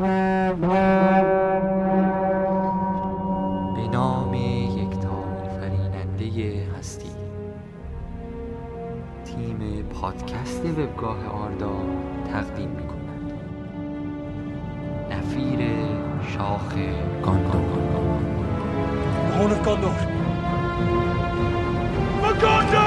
به 0.00 0.56
نام 3.92 4.34
یکتا 4.34 5.08
آفریننده 5.44 6.66
هستی 6.78 7.10
تیم 9.24 9.88
پادکست 10.00 10.64
وبگاه 10.64 11.26
آردا 11.26 11.76
تقدیم 12.32 12.68
می 12.68 12.86
کند 12.86 13.32
نفیر 15.10 15.60
شاخ 16.22 16.74
گاندور 17.22 17.74
Horn. 19.34 19.50
Maganda! 19.50 19.90
Maganda! 22.22 22.83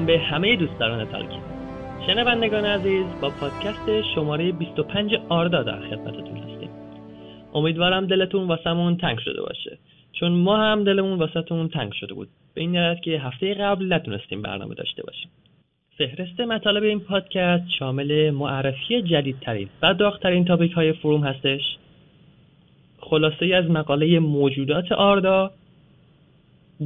سلام 0.00 0.06
به 0.06 0.18
همه 0.18 0.56
دوستداران 0.56 1.04
تالکین 1.04 1.40
شنوندگان 2.06 2.64
عزیز 2.64 3.06
با 3.22 3.30
پادکست 3.30 4.14
شماره 4.14 4.52
25 4.52 5.14
آردا 5.28 5.62
در 5.62 5.80
خدمتتون 5.80 6.36
هستیم. 6.36 6.70
امیدوارم 7.54 8.06
دلتون 8.06 8.48
واسمون 8.48 8.96
تنگ 8.96 9.18
شده 9.18 9.42
باشه. 9.42 9.78
چون 10.12 10.32
ما 10.32 10.56
هم 10.56 10.84
دلمون 10.84 11.18
واسهتون 11.18 11.68
تنگ 11.68 11.92
شده 11.92 12.14
بود. 12.14 12.28
به 12.54 12.60
این 12.60 12.76
علت 12.76 13.02
که 13.02 13.10
هفته 13.10 13.54
قبل 13.54 13.92
نتونستیم 13.92 14.42
برنامه 14.42 14.74
داشته 14.74 15.02
باشیم. 15.02 15.30
فهرست 15.98 16.40
مطالب 16.40 16.82
این 16.82 17.00
پادکست 17.00 17.70
شامل 17.78 18.30
معرفی 18.30 19.02
جدیدترین 19.02 19.68
و 19.82 19.94
داغترین 19.94 20.44
تاپیک 20.44 20.72
های 20.72 20.92
فروم 20.92 21.24
هستش. 21.24 21.62
خلاصه 23.00 23.54
از 23.54 23.70
مقاله 23.70 24.18
موجودات 24.18 24.92
آردا 24.92 25.50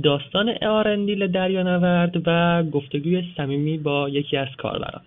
داستان 0.02 0.48
آرندیل 0.62 1.26
دریانورد 1.26 2.22
و 2.26 2.62
گفتگوی 2.62 3.24
صمیمی 3.36 3.78
با 3.78 4.08
یکی 4.08 4.36
از 4.36 4.48
کاربران. 4.58 5.02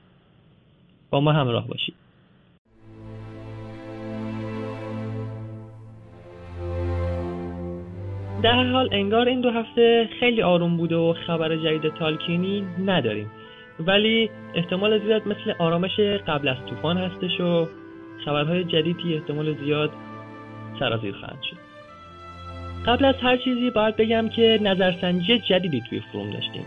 با 1.10 1.22
ما 1.22 1.32
همراه 1.32 1.68
باشید. 1.68 1.96
در 8.44 8.64
حال 8.64 8.90
انگار 8.92 9.28
این 9.28 9.42
دو 9.42 9.52
هفته 9.52 10.10
خیلی 10.20 10.42
آروم 10.42 10.78
بوده 10.78 10.96
و 10.96 11.14
خبر 11.28 11.56
جدید 11.56 11.94
تالکینی 11.94 12.64
نداریم. 12.86 13.32
ولی 13.80 14.30
احتمال 14.56 15.00
زیاد 15.00 15.28
مثل 15.28 15.54
آرامش 15.60 16.00
قبل 16.00 16.48
از 16.48 16.58
طوفان 16.70 16.98
هستش 16.98 17.42
و 17.42 17.68
خبرهای 18.26 18.64
جدیدی 18.64 19.14
احتمال 19.14 19.58
زیاد 19.58 19.92
سرازیر 20.80 21.16
خواهند 21.16 21.42
شد. 21.50 21.58
قبل 22.88 23.06
از 23.06 23.16
هر 23.22 23.38
چیزی 23.38 23.70
باید 23.70 23.96
بگم 23.96 24.30
که 24.30 24.60
نظرسنجی 24.62 25.40
جدیدی 25.40 25.82
توی 25.90 26.00
فروم 26.00 26.30
داشتیم. 26.30 26.66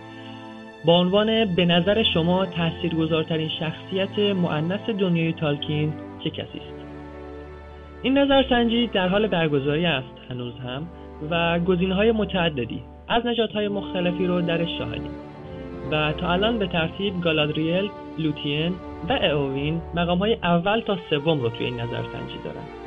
با 0.85 1.01
عنوان 1.01 1.55
به 1.55 1.65
نظر 1.65 2.03
شما 2.03 2.47
تاثیرگذارترین 2.47 3.49
شخصیت 3.49 4.19
مؤنث 4.19 4.91
دنیای 4.91 5.33
تالکین 5.33 5.93
چه 6.25 6.31
کسی 6.31 6.59
است؟ 6.59 6.85
این 8.03 8.19
نظرسنجی 8.19 8.87
در 8.87 9.09
حال 9.09 9.27
برگزاری 9.27 9.87
است 9.87 10.15
هنوز 10.31 10.55
هم 10.55 10.87
و 11.31 11.59
گزینه‌های 11.59 12.13
متعددی 12.13 12.83
از 13.09 13.27
نژادهای 13.27 13.69
مختلفی 13.69 14.27
رو 14.27 14.41
درش 14.41 14.79
شاهدیم. 14.79 15.11
و 15.91 16.13
تا 16.13 16.33
الان 16.33 16.59
به 16.59 16.67
ترتیب 16.67 17.21
گالادریل، 17.21 17.91
لوتین 18.19 18.73
و 19.09 19.13
اووین 19.13 19.81
مقامهای 19.95 20.35
اول 20.43 20.81
تا 20.81 20.99
سوم 21.11 21.41
رو 21.41 21.49
توی 21.49 21.67
این 21.67 21.75
نظرسنجی 21.75 22.39
دارن. 22.45 22.80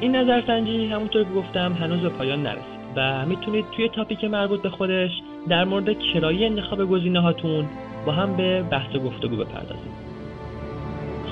این 0.00 0.16
نظرسنجی 0.16 0.86
همونطور 0.86 1.24
که 1.24 1.30
گفتم 1.30 1.72
هنوز 1.72 2.00
به 2.00 2.08
پایان 2.08 2.42
نرسید 2.42 2.80
و 2.96 3.26
می‌تونید 3.26 3.64
توی 3.76 3.88
تاپیک 3.88 4.24
مربوط 4.24 4.62
به 4.62 4.70
خودش 4.70 5.10
در 5.48 5.64
مورد 5.64 5.98
کرایه 5.98 6.46
انتخاب 6.46 6.90
گزینه 6.90 7.20
هاتون 7.20 7.68
با 8.06 8.12
هم 8.12 8.36
به 8.36 8.62
بحث 8.62 8.94
و 8.94 8.98
گفتگو 8.98 9.36
بپردازیم 9.36 9.92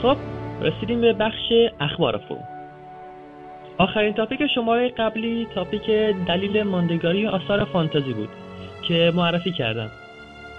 خب 0.03 0.17
رسیدیم 0.63 1.01
به 1.01 1.13
بخش 1.13 1.53
اخبار 1.81 2.17
فروم 2.17 2.49
آخرین 3.79 4.15
تاپیک 4.15 4.47
شماره 4.55 4.89
قبلی 4.89 5.47
تاپیک 5.55 5.91
دلیل 6.27 6.63
ماندگاری 6.63 7.27
آثار 7.27 7.65
فانتزی 7.65 8.13
بود 8.13 8.29
که 8.89 9.13
معرفی 9.15 9.53
کردم. 9.53 9.91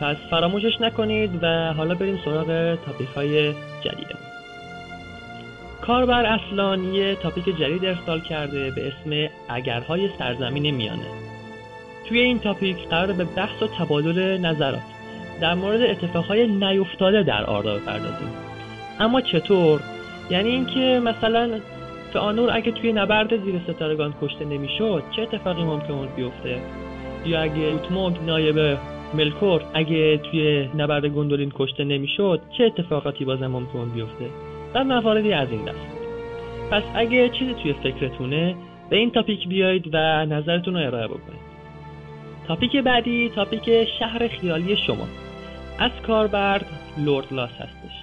پس 0.02 0.16
فراموشش 0.30 0.82
نکنید 0.82 1.40
و 1.42 1.74
حالا 1.74 1.96
بریم 1.96 2.20
سراغ 2.26 2.78
تاپیک 2.86 3.08
های 3.16 3.54
جدیدمون. 3.82 4.29
کاربر 5.90 6.26
اصلان 6.26 6.94
یه 6.94 7.16
تاپیک 7.16 7.46
جدید 7.46 7.86
ارسال 7.86 8.20
کرده 8.20 8.72
به 8.72 8.88
اسم 8.88 9.34
اگرهای 9.50 10.10
سرزمین 10.20 10.76
میانه. 10.76 11.06
توی 12.10 12.20
این 12.20 12.40
تاپیک 12.40 12.88
قرار 12.88 13.14
به 13.14 13.24
بحث 13.24 13.64
و 13.64 13.68
تبادل 13.68 14.38
نظرات 14.38 14.82
در 15.42 15.54
مورد 15.54 15.82
اتفاقهای 15.82 16.48
نیفتاده 16.48 17.24
در 17.24 17.44
آردا 17.44 17.76
بپردازیم. 17.76 18.30
اما 19.00 19.22
چطور؟ 19.22 19.82
یعنی 20.30 20.50
اینکه 20.50 21.02
مثلا 21.04 21.60
فئانور 22.14 22.50
اگه 22.54 22.72
توی 22.72 22.94
نبرد 22.94 23.44
زیر 23.44 23.62
ستارگان 23.68 24.14
کشته 24.22 24.46
نمی‌شد 24.46 25.04
چه 25.16 25.22
اتفاقی 25.22 25.64
ممکن 25.64 25.94
بود 25.98 26.16
بیفته؟ 26.16 26.60
یا 27.26 27.42
اگه 27.42 27.62
اوتموگ 27.62 28.14
نایب 28.26 28.78
ملکور 29.14 29.62
اگه 29.74 30.18
توی 30.18 30.70
نبرد 30.78 31.06
گندولین 31.06 31.52
کشته 31.56 31.84
نمی‌شد 31.84 32.42
چه 32.58 32.64
اتفاقاتی 32.64 33.26
بازم 33.26 33.48
ممکن 33.48 33.90
بیفته؟ 33.90 34.49
و 34.76 34.84
مواردی 34.84 35.34
از 35.34 35.52
این 35.52 35.66
دست. 35.66 36.00
پس 36.72 36.84
اگه 36.96 37.30
چیزی 37.30 37.54
توی 37.54 37.74
فکرتونه 37.74 38.56
به 38.90 38.96
این 38.96 39.12
تاپیک 39.12 39.48
بیایید 39.48 39.90
و 39.94 40.26
نظرتون 40.26 40.74
رو 40.74 40.88
ارائه 40.88 41.08
بکنید. 41.08 41.50
تاپیک 42.48 42.76
بعدی 42.76 43.30
تاپیک 43.36 43.88
شهر 44.00 44.28
خیالی 44.28 44.78
شما. 44.78 45.08
از 45.80 45.92
کاربرد 46.08 46.66
لورد 46.98 47.34
لاس 47.34 47.52
هستش. 47.52 47.96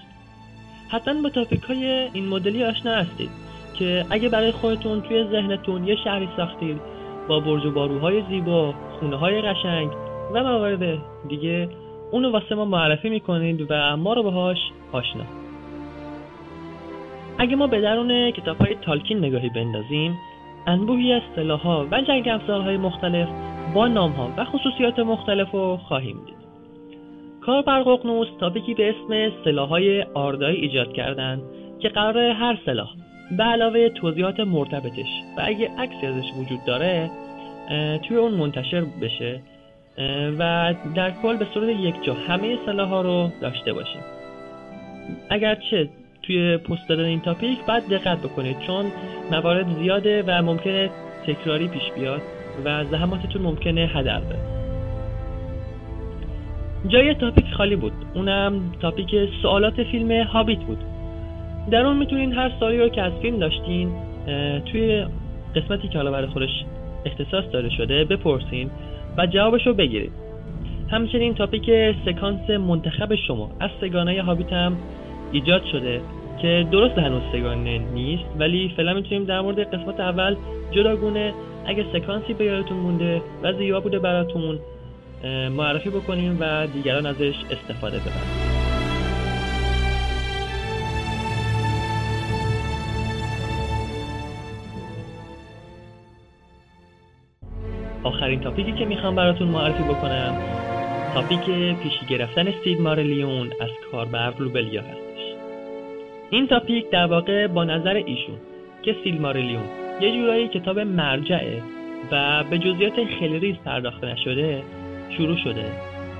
حتما 0.88 1.22
با 1.22 1.28
تاپیک 1.28 1.62
های 1.62 1.86
این 2.12 2.28
مدلی 2.28 2.64
آشنا 2.64 2.94
هستید 2.94 3.30
که 3.74 4.04
اگه 4.10 4.28
برای 4.28 4.50
خودتون 4.50 5.00
توی 5.00 5.24
ذهنتون 5.30 5.86
یه 5.86 5.96
شهری 6.04 6.28
ساختید 6.36 6.80
با 7.28 7.40
برج 7.40 7.64
و 7.66 7.70
باروهای 7.70 8.22
زیبا 8.28 8.74
خونه 9.00 9.16
های 9.16 9.42
قشنگ 9.42 9.90
و 10.32 10.42
موارد 10.42 10.98
دیگه 11.28 11.68
اونو 12.12 12.32
واسه 12.32 12.54
ما 12.54 12.64
معرفی 12.64 13.08
می‌کنید 13.08 13.66
و 13.70 13.96
ما 13.96 14.12
رو 14.12 14.22
باهاش 14.22 14.58
آشنا. 14.92 15.45
اگه 17.38 17.56
ما 17.56 17.66
به 17.66 17.80
درون 17.80 18.30
کتاب 18.30 18.56
های 18.56 18.74
تالکین 18.74 19.18
نگاهی 19.18 19.48
بندازیم 19.48 20.18
انبوهی 20.66 21.12
از 21.12 21.22
سلاحها 21.36 21.86
و 21.90 22.00
جنگ 22.00 22.28
افزارهای 22.28 22.76
مختلف 22.76 23.28
با 23.74 23.88
نامها 23.88 24.30
و 24.36 24.44
خصوصیات 24.44 24.98
مختلف 24.98 25.50
رو 25.50 25.76
خواهیم 25.76 26.16
دید. 26.26 26.36
کاربر 27.40 27.82
ققنوس 27.82 28.28
تاپیکی 28.40 28.74
به 28.74 28.90
اسم 28.90 29.32
سلاحهای 29.44 30.02
آردایی 30.02 30.60
ایجاد 30.60 30.92
کردند 30.92 31.42
که 31.80 31.88
قرار 31.88 32.18
هر 32.18 32.58
سلاح 32.66 32.88
به 33.38 33.42
علاوه 33.42 33.88
توضیحات 33.88 34.40
مرتبطش 34.40 35.08
و 35.38 35.42
اگه 35.44 35.70
عکسی 35.78 36.06
ازش 36.06 36.26
وجود 36.38 36.64
داره 36.66 37.10
توی 38.08 38.16
اون 38.16 38.34
منتشر 38.34 38.84
بشه 39.02 39.40
و 40.38 40.74
در 40.94 41.10
کل 41.10 41.36
به 41.36 41.46
صورت 41.54 41.68
یک 41.68 42.04
جا 42.04 42.14
همه 42.14 42.58
سلاح 42.66 42.88
ها 42.88 43.00
رو 43.00 43.30
داشته 43.40 43.72
باشیم. 43.72 44.00
اگرچه 45.30 45.88
توی 46.26 46.56
پست 46.56 46.88
دادن 46.88 47.04
این 47.04 47.20
تاپیک 47.20 47.58
باید 47.68 47.88
دقت 47.88 48.18
بکنید 48.18 48.56
چون 48.66 48.84
موارد 49.30 49.66
زیاده 49.78 50.24
و 50.26 50.42
ممکنه 50.42 50.90
تکراری 51.26 51.68
پیش 51.68 51.82
بیاد 51.94 52.20
و 52.64 52.84
زحماتتون 52.84 53.42
ممکنه 53.42 53.90
هدر 53.94 54.20
بره. 54.20 54.38
جای 56.88 57.14
تاپیک 57.14 57.44
خالی 57.56 57.76
بود. 57.76 57.92
اونم 58.14 58.72
تاپیک 58.80 59.14
سوالات 59.42 59.82
فیلم 59.82 60.10
هابیت 60.12 60.58
بود. 60.58 60.78
در 61.70 61.86
اون 61.86 61.96
می‌تونین 61.96 62.32
هر 62.32 62.52
سوالی 62.60 62.78
رو 62.78 62.88
که 62.88 63.02
از 63.02 63.12
فیلم 63.22 63.38
داشتین 63.38 63.92
توی 64.72 65.06
قسمتی 65.56 65.88
که 65.88 65.98
حالا 65.98 66.10
برای 66.10 66.26
خودش 66.26 66.64
اختصاص 67.06 67.44
داده 67.52 67.70
شده 67.70 68.04
بپرسین 68.04 68.70
و 69.18 69.26
جوابش 69.26 69.66
رو 69.66 69.74
بگیرید 69.74 70.12
همچنین 70.90 71.34
تاپیک 71.34 71.70
سکانس 72.06 72.50
منتخب 72.50 73.14
شما 73.14 73.50
از 73.60 73.70
سگانه 73.80 74.22
هابیت 74.22 74.52
هم 74.52 74.76
ایجاد 75.32 75.64
شده. 75.72 76.00
که 76.42 76.66
درست 76.72 76.98
هنوز 76.98 77.22
سگانه 77.32 77.78
نیست 77.78 78.24
ولی 78.38 78.72
فعلا 78.76 78.94
می‌تونیم 78.94 79.24
در 79.24 79.40
مورد 79.40 79.74
قسمت 79.74 80.00
اول 80.00 80.36
جداگونه 80.70 81.34
اگه 81.66 81.84
سکانسی 81.92 82.34
به 82.34 82.44
یادتون 82.44 82.76
مونده 82.76 83.22
و 83.42 83.52
زیبا 83.52 83.80
بوده 83.80 83.98
براتون 83.98 84.58
معرفی 85.50 85.90
بکنیم 85.90 86.36
و 86.40 86.66
دیگران 86.66 87.06
ازش 87.06 87.34
استفاده 87.50 87.96
ببرن. 87.96 88.56
آخرین 98.04 98.40
تاپیکی 98.40 98.72
که 98.72 98.84
می‌خوام 98.84 99.14
براتون 99.14 99.48
معرفی 99.48 99.82
بکنم 99.82 100.36
تاپیک 101.14 101.44
پیشی 101.82 102.06
گرفتن 102.08 102.52
سید 102.64 102.80
مارلیون 102.80 103.46
از 103.60 103.70
کاربر 103.92 104.30
روبلیا 104.30 104.82
هست. 104.82 105.05
این 106.30 106.46
تاپیک 106.46 106.90
در 106.90 107.06
واقع 107.06 107.46
با 107.46 107.64
نظر 107.64 107.94
ایشون 107.94 108.36
که 108.82 108.96
سیل 109.04 109.20
مارلیون 109.20 109.62
یه 110.00 110.12
جورایی 110.12 110.48
کتاب 110.48 110.78
مرجعه 110.78 111.62
و 112.12 112.44
به 112.50 112.58
جزئیات 112.58 113.04
خیلی 113.18 113.38
ریز 113.38 113.56
پرداخته 113.64 114.06
نشده 114.06 114.62
شروع 115.16 115.36
شده 115.36 115.64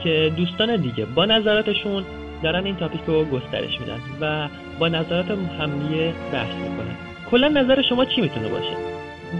که 0.04 0.32
دوستان 0.36 0.76
دیگه 0.76 1.06
با 1.14 1.24
نظراتشون 1.24 2.04
دارن 2.42 2.64
این 2.64 2.76
topic 2.76 3.00
رو 3.06 3.24
گسترش 3.24 3.80
میدن 3.80 3.98
و 4.20 4.48
با 4.80 4.88
نظرات 4.88 5.30
همدیگه 5.30 6.12
بحث 6.32 6.54
می‌کنن. 6.54 6.96
کلا 7.30 7.48
نظر 7.48 7.82
شما 7.82 8.04
چی 8.04 8.20
می‌تونه 8.20 8.48
باشه؟ 8.48 8.76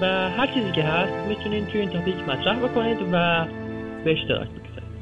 و 0.00 0.30
هر 0.30 0.46
چیزی 0.46 0.72
که 0.72 0.82
هست 0.82 1.28
می‌تونید 1.28 1.68
توی 1.68 1.80
این 1.80 1.90
topic 1.90 2.14
مطرح 2.28 2.58
بکنید 2.58 2.98
و 3.12 3.46
به 4.04 4.12
اشتراک 4.12 4.48
بگذارید. 4.48 4.96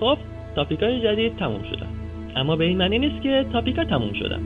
خب 0.00 0.18
topic 0.54 0.82
های 0.82 1.00
جدید 1.00 1.36
تموم 1.36 1.62
شدن. 1.62 1.88
اما 2.36 2.56
به 2.56 2.64
این 2.64 2.78
معنی 2.78 2.98
نیست 2.98 3.22
که 3.22 3.46
topic 3.52 3.78
ها 3.78 3.84
تموم 3.84 4.12
شدن. 4.12 4.40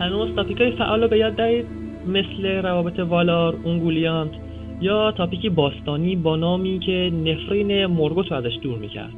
هنوز 0.00 0.34
topic 0.34 0.60
های 0.60 0.72
فعال 0.72 1.02
رو 1.02 1.08
به 1.08 1.18
یاد 1.18 1.36
دارید 1.36 1.66
مثل 2.06 2.46
روابط 2.46 2.98
والار، 2.98 3.56
اونگولیانت 3.64 4.30
یا 4.80 5.12
تاپیکی 5.12 5.48
باستانی 5.48 6.16
با 6.16 6.36
نامی 6.36 6.78
که 6.78 7.12
نفرین 7.24 7.86
مرگوت 7.86 8.30
رو 8.30 8.36
ازش 8.36 8.58
دور 8.62 8.78
می‌کرد. 8.78 9.14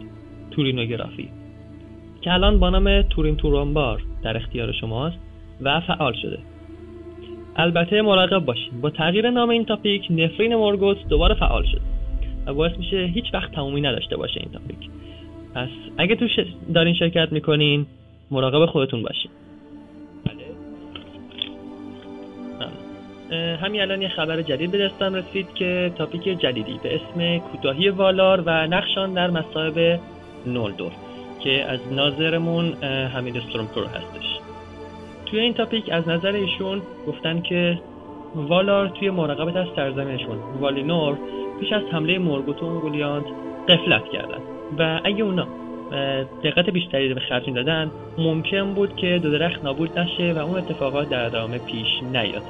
تورینوگرافی. 0.50 1.28
که 2.20 2.32
الان 2.32 2.58
با 2.58 2.70
نام 2.70 3.02
تورین 3.02 3.36
تورانبار 3.36 4.02
در 4.22 4.36
اختیار 4.36 4.72
شماست 4.72 5.16
و 5.60 5.80
فعال 5.80 6.12
شده. 6.12 6.38
البته 7.56 8.02
مراقب 8.02 8.44
باشید 8.44 8.80
با 8.80 8.90
تغییر 8.90 9.30
نام 9.30 9.48
این 9.48 9.64
تاپیک 9.64 10.06
نفرین 10.10 10.54
مورگوت 10.54 11.08
دوباره 11.08 11.34
فعال 11.34 11.64
شد 11.64 11.80
و 12.46 12.54
باعث 12.54 12.78
میشه 12.78 13.10
هیچ 13.14 13.24
وقت 13.34 13.52
تمومی 13.52 13.80
نداشته 13.80 14.16
باشه 14.16 14.40
این 14.40 14.52
تاپیک. 14.52 14.90
پس 15.54 15.68
اگه 15.98 16.16
تو 16.16 16.26
دارین 16.74 16.94
شرکت 16.94 17.32
می‌کنین 17.32 17.86
مراقب 18.30 18.66
خودتون 18.66 19.02
باشین. 19.02 19.30
همین 23.32 23.80
الان 23.80 24.02
یه 24.02 24.08
خبر 24.08 24.42
جدید 24.42 24.70
به 24.70 24.78
دستم 24.78 25.14
رسید 25.14 25.54
که 25.54 25.92
تاپیک 25.98 26.22
جدیدی 26.22 26.80
به 26.82 26.94
اسم 26.94 27.38
کوتاهی 27.38 27.88
والار 27.88 28.40
و 28.46 28.66
نقشان 28.66 29.14
در 29.14 29.30
مصائب 29.30 30.00
نولدور 30.46 30.92
که 31.40 31.64
از 31.64 31.80
ناظرمون 31.92 32.72
حمید 32.84 33.36
استرومپور 33.36 33.84
هستش. 33.84 34.38
توی 35.26 35.40
این 35.40 35.54
تاپیک 35.54 35.88
از 35.92 36.08
نظر 36.08 36.32
ایشون 36.32 36.82
گفتن 37.06 37.40
که 37.40 37.78
والار 38.34 38.88
توی 38.88 39.10
مراقبت 39.10 39.56
از 39.56 39.66
سرزمینشون 39.76 40.38
والینور 40.60 41.18
پیش 41.60 41.72
از 41.72 41.82
حمله 41.92 42.18
مورگوت 42.18 42.62
و 42.62 42.90
قفلت 43.68 44.04
کردن. 44.12 44.38
و 44.78 45.00
اگه 45.04 45.24
اونا 45.24 45.46
دقت 46.44 46.70
بیشتری 46.70 47.14
به 47.14 47.20
خرج 47.20 47.50
دادن 47.50 47.90
ممکن 48.18 48.74
بود 48.74 48.96
که 48.96 49.20
دو 49.22 49.30
درخت 49.30 49.64
نابود 49.64 49.98
نشه 49.98 50.32
و 50.32 50.38
اون 50.38 50.58
اتفاقات 50.58 51.08
در 51.08 51.24
ادامه 51.24 51.58
پیش 51.58 51.86
نیاد. 52.12 52.42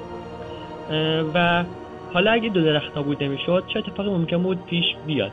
و 1.35 1.65
حالا 2.13 2.31
اگه 2.31 2.49
دو 2.49 2.65
درخت 2.65 2.97
نابود 2.97 3.23
نمی‌شد 3.25 3.65
چه 3.67 3.79
اتفاقی 3.79 4.11
ممکن 4.11 4.43
بود 4.43 4.67
پیش 4.67 4.85
بیاد؟ 5.07 5.33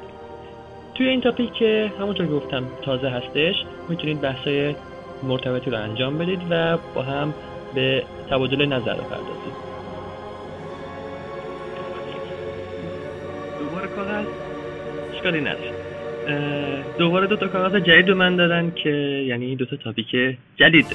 توی 0.95 1.07
این 1.07 1.21
تاپیک 1.21 1.53
که 1.53 1.91
همونطور 1.99 2.27
گفتم 2.27 2.63
تازه 2.81 3.09
هستش 3.09 3.55
می‌تونید 3.89 4.21
بحثای 4.21 4.75
مرتبطی 5.23 5.71
رو 5.71 5.77
انجام 5.77 6.17
بدید 6.17 6.41
و 6.49 6.77
با 6.95 7.01
هم 7.01 7.33
به 7.75 8.03
تبادل 8.29 8.65
نظر 8.65 8.93
بپردازید. 8.93 9.67
دوباره 13.59 13.87
کاغذ؟ 13.87 14.25
اشکالی 15.13 15.41
نداره. 15.41 15.71
دوباره 16.97 17.27
دو 17.27 17.35
تا 17.35 17.47
کاغذ 17.47 17.75
جدید 17.75 18.11
من 18.11 18.35
دادن 18.35 18.71
که 18.75 18.89
یعنی 19.27 19.55
دو 19.55 19.65
تا 19.65 19.75
تاپیک 19.75 20.37
جدید. 20.55 20.85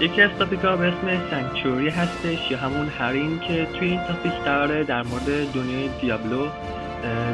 یکی 0.00 0.22
از 0.22 0.30
تاپیک 0.38 0.60
ها 0.60 0.76
به 0.76 0.88
اسم 0.88 1.30
سنکچوری 1.30 1.88
هستش 1.88 2.50
یا 2.50 2.58
همون 2.58 2.88
هرین 2.98 3.40
که 3.40 3.66
توی 3.78 3.88
این 3.88 4.00
تاپیک 4.00 4.32
قراره 4.32 4.84
در 4.84 5.02
مورد 5.02 5.52
دنیای 5.52 5.90
دیابلو 6.00 6.46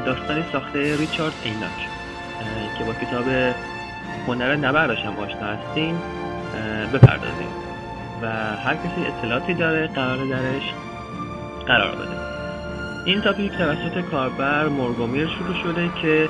داستانی 0.06 0.44
ساخته 0.52 0.96
ریچارد 0.96 1.32
ایناک 1.44 1.88
که 2.78 2.84
با 2.84 2.93
کتاب 2.93 3.25
هنر 4.26 4.56
نبردش 4.56 4.99
هم 4.99 5.16
آشنا 5.16 5.46
هستیم 5.46 6.02
بپردازیم. 6.93 7.49
و 8.22 8.26
هر 8.64 8.75
کسی 8.75 9.06
اطلاعاتی 9.06 9.54
داره 9.54 9.87
قرار 9.87 10.16
درش 10.16 10.62
قرار 11.66 11.94
بده. 11.94 12.19
این 13.04 13.20
تاپیک 13.20 13.52
توسط 13.52 14.00
کاربر 14.11 14.69
مورگومیر 14.69 15.26
شروع 15.26 15.62
شده 15.62 15.90
که 16.02 16.28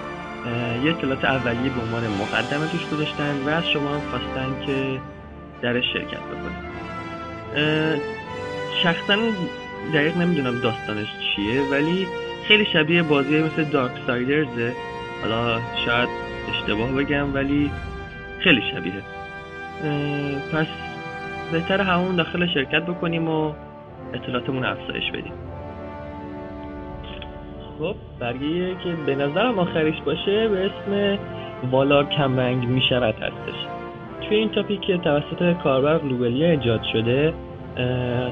یه 0.85 0.91
اطلاعات 0.91 1.25
اولیه 1.25 1.71
به 1.71 1.81
عنوان 1.81 2.03
مقدمه 2.07 2.69
توش 2.73 2.87
گذاشتن 2.93 3.37
و 3.47 3.49
از 3.49 3.65
شما 3.69 3.95
هم 3.95 4.01
خواستن 4.11 4.67
که 4.67 5.01
درش 5.63 5.85
شرکت 5.93 6.21
بکنید 6.21 6.69
شخصا 8.83 9.17
دقیق 9.95 10.17
نمی‌دونم 10.17 10.61
داستانش 10.61 11.07
چیه 11.37 11.63
ولی 11.73 12.07
خیلی 12.49 12.67
شبیه 12.73 13.03
بازی 13.03 13.43
مثل 13.43 13.65
دارک 13.65 13.93
سایدرزه 14.07 14.73
حالا 15.23 15.61
شاید 15.87 16.09
اشتباه 16.51 16.93
بگم 16.93 17.35
ولی 17.35 17.71
خیلی 18.39 18.63
شبیه. 18.73 19.03
پس 20.53 20.67
بهتر 21.53 21.81
همون 21.81 22.17
داخل 22.17 22.47
شرکت 22.47 22.83
بکنیم 22.83 23.29
و 23.29 23.53
اطلاعاتمون 24.15 24.65
افزایش 24.65 25.11
بدیم. 25.11 25.33
خب 27.79 27.95
برگه 28.21 28.75
که 28.85 28.93
به 29.07 29.15
نظرم 29.15 29.59
آخریش 29.59 30.01
باشه 30.07 30.49
به 30.49 30.67
اسم 30.67 31.19
والار 31.71 32.05
کمرنگ 32.05 32.65
می‌شود 32.65 33.15
هستش. 33.15 33.78
توی 34.29 34.37
این 34.37 34.49
تاپیک 34.49 34.81
که 34.81 34.99
توسط 34.99 35.53
کاربر 35.63 36.01
لوبلیا 36.05 36.51
ایجاد 36.51 36.81
شده 36.93 37.35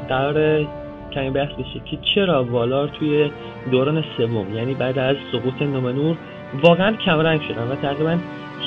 قرار 0.08 0.66
کمی 1.12 1.30
بحث 1.30 1.52
بشه 1.52 1.80
که 1.84 1.98
چرا 2.14 2.44
والار 2.44 2.88
توی 2.88 3.30
دوران 3.70 4.04
سوم 4.16 4.54
یعنی 4.54 4.74
بعد 4.74 4.98
از 4.98 5.16
سقوط 5.32 5.62
نومنور 5.62 6.16
واقعا 6.62 6.92
کمرنگ 6.92 7.40
شدن 7.40 7.68
و 7.68 7.74
تقریبا 7.74 8.18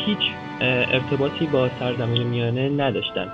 هیچ 0.06 0.20
ارتباطی 0.62 1.46
با 1.46 1.68
سرزمین 1.80 2.28
میانه 2.28 2.70
نداشتن. 2.70 3.28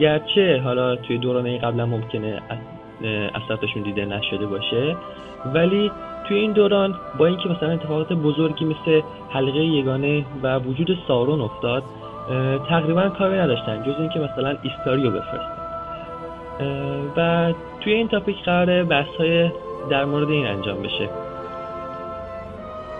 گرچه 0.00 0.60
حالا 0.64 0.96
توی 0.96 1.18
دورانه 1.18 1.58
قبلا 1.58 1.86
ممکنه 1.86 2.42
اثراتشون 3.34 3.82
دیده 3.82 4.04
نشده 4.04 4.46
باشه 4.46 4.96
ولی 5.54 5.90
توی 6.28 6.38
این 6.38 6.52
دوران 6.52 6.94
با 7.18 7.26
اینکه 7.26 7.48
مثلا 7.48 7.70
اتفاقات 7.70 8.12
بزرگی 8.12 8.64
مثل 8.64 9.00
حلقه 9.30 9.58
یگانه 9.58 10.24
و 10.42 10.58
وجود 10.58 10.98
سارون 11.08 11.40
افتاد 11.40 11.82
تقریبا 12.68 13.08
کاری 13.08 13.38
نداشتن 13.38 13.82
جز 13.82 13.94
اینکه 13.98 14.20
مثلا 14.20 14.56
ایستاریو 14.62 15.10
بفرستن. 15.10 15.56
و 17.16 17.52
توی 17.80 17.92
این 17.92 18.08
تاپیک 18.08 18.44
قراره 18.44 18.84
بحث 18.84 19.08
های 19.18 19.50
در 19.90 20.04
مورد 20.04 20.30
این 20.30 20.46
انجام 20.46 20.82
بشه. 20.82 21.08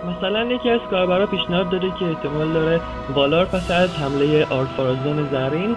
مثلا 0.09 0.43
یکی 0.45 0.69
از 0.69 0.79
کاربرا 0.91 1.25
پیشنهاد 1.25 1.69
داده 1.69 1.87
که 1.99 2.05
احتمال 2.05 2.53
داره 2.53 2.79
والار 3.15 3.45
پس 3.45 3.71
از 3.71 3.99
حمله 3.99 4.45
آرفارازون 4.45 5.27
زرین 5.31 5.75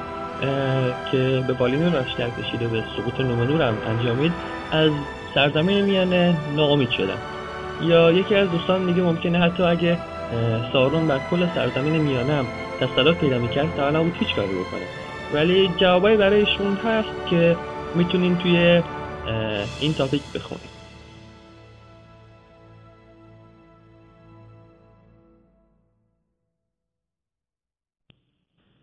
که 1.13 1.45
به 1.47 1.53
بالین 1.53 1.93
راشتر 1.93 2.29
کشیده 2.31 2.69
به 2.69 2.83
سقوط 2.97 3.21
نومنور 3.21 3.63
هم 3.63 3.75
انجامید 3.89 4.33
از 4.73 4.91
سرزمین 5.35 5.85
میانه 5.85 6.37
ناامید 6.57 6.91
شدن. 6.91 7.19
یا 7.83 8.13
یکی 8.13 8.35
از 8.35 8.51
دوستان 8.51 8.87
دیگه 8.87 9.03
ممکنه 9.03 9.39
حتی 9.39 9.63
اگه 9.63 9.99
سارون 10.73 11.09
بر 11.09 11.19
کل 11.31 11.47
سرزمین 11.55 12.03
میانه 12.03 12.33
هم 12.33 12.45
تسلط 12.81 13.17
پیدا 13.21 13.39
می‌کرد 13.39 13.77
تا 13.77 13.87
الان 13.87 14.13
هیچ 14.21 14.35
کاری 14.35 14.49
بکنه 14.49 14.87
ولی 15.35 15.69
جوابایی 15.81 16.17
برایشون 16.17 16.75
هست 16.75 17.31
که 17.31 17.57
می‌تونین 17.95 18.39
توی 18.39 18.83
این 19.81 19.95
تاپیک 19.95 20.23
بخونید 20.35 20.81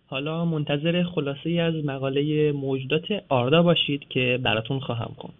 حالا 0.10 0.46
منتظر 0.46 1.04
خلاصه 1.04 1.50
از 1.50 1.86
مقاله 1.86 2.52
موجودات 2.52 3.04
آردا 3.30 3.64
باشید 3.64 4.08
که 4.10 4.40
براتون 4.44 4.80
خواهم 4.80 5.12
خوند. 5.18 5.34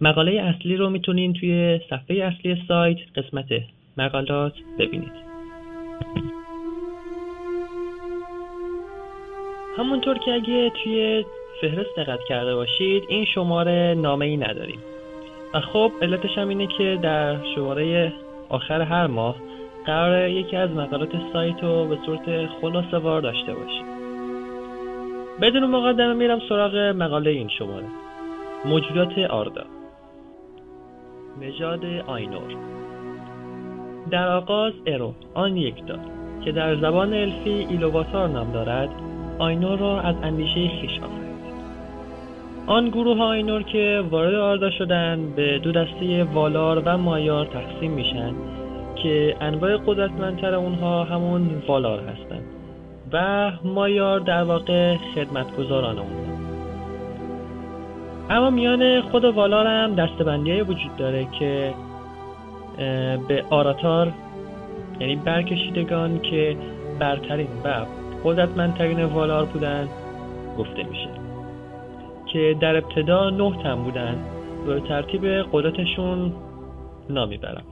مقاله 0.00 0.40
اصلی 0.42 0.76
رو 0.76 0.90
می‌تونین 0.90 1.32
توی 1.32 1.80
صفحه 1.90 2.24
اصلی 2.24 2.62
سایت 2.68 2.98
قسمت 3.16 3.46
مقالات 3.96 4.52
ببینید. 4.78 5.26
همونطور 9.78 10.18
که 10.18 10.32
اگه 10.32 10.70
توی 10.70 11.24
فهرست 11.60 11.96
دقت 11.96 12.20
کرده 12.28 12.54
باشید 12.54 13.04
این 13.08 13.24
شماره 13.24 13.94
نامه 13.98 14.24
ای 14.24 14.36
نداریم. 14.36 14.78
و 15.54 15.60
خب 15.60 15.92
علتش 16.02 16.38
هم 16.38 16.48
اینه 16.48 16.66
که 16.66 16.98
در 17.02 17.36
شماره 17.54 18.12
آخر 18.48 18.80
هر 18.80 19.06
ماه 19.06 19.36
قرار 19.86 20.28
یکی 20.28 20.56
از 20.56 20.70
مقالات 20.70 21.10
سایت 21.32 21.62
رو 21.62 21.84
به 21.84 21.98
صورت 22.06 22.46
خلاصه 22.46 22.98
وار 22.98 23.20
داشته 23.20 23.54
باشیم. 23.54 23.86
بدون 25.40 25.64
مقدمه 25.64 26.14
میرم 26.14 26.40
سراغ 26.48 26.76
مقاله 26.76 27.30
این 27.30 27.48
شماره. 27.48 27.86
موجودات 28.64 29.18
آردا. 29.18 29.64
نژاد 31.40 31.84
آینور. 32.06 32.56
در 34.10 34.28
آغاز 34.28 34.72
ارو 34.86 35.14
آن 35.34 35.56
یک 35.56 35.86
داد 35.86 36.00
که 36.44 36.52
در 36.52 36.76
زبان 36.76 37.14
الفی 37.14 37.50
ایلوواتار 37.50 38.28
نام 38.28 38.52
دارد 38.52 38.90
آینور 39.38 39.78
را 39.78 40.00
از 40.00 40.14
اندیشه 40.22 40.68
خیش 40.68 40.98
آفرید 40.98 41.36
آن 42.66 42.88
گروه 42.88 43.22
آینور 43.22 43.62
که 43.62 44.04
وارد 44.10 44.34
آردا 44.34 44.70
شدن 44.70 45.32
به 45.36 45.58
دو 45.58 45.72
دسته 45.72 46.24
والار 46.24 46.82
و 46.84 46.98
مایار 46.98 47.46
تقسیم 47.46 47.90
میشن 47.90 48.32
که 49.02 49.36
انواع 49.40 49.76
قدرتمندتر 49.76 50.54
اونها 50.54 51.04
همون 51.04 51.62
والار 51.68 52.00
هستند 52.00 52.44
و 53.12 53.52
مایار 53.64 54.20
در 54.20 54.42
واقع 54.42 54.96
خدمتگزاران 54.96 55.98
اونها. 55.98 56.36
اما 58.30 58.50
میان 58.50 59.00
خود 59.00 59.24
والار 59.24 59.66
هم 59.66 59.94
دستبندی 59.94 60.60
وجود 60.60 60.96
داره 60.96 61.26
که 61.38 61.74
به 63.28 63.44
آراتار 63.50 64.12
یعنی 65.00 65.16
برکشیدگان 65.16 66.20
که 66.20 66.56
برترین 66.98 67.48
و 67.64 67.84
قدرتمندترین 68.26 69.04
والار 69.04 69.44
بودن؟ 69.44 69.88
گفته 70.58 70.82
میشه. 70.82 71.08
که 72.32 72.56
در 72.60 72.76
ابتدا 72.76 73.30
نه 73.30 73.62
تن 73.62 73.74
بودن. 73.74 74.24
به 74.66 74.80
ترتیب 74.80 75.26
قدرتشون 75.26 76.32
نامی 77.10 77.36
برم 77.36 77.62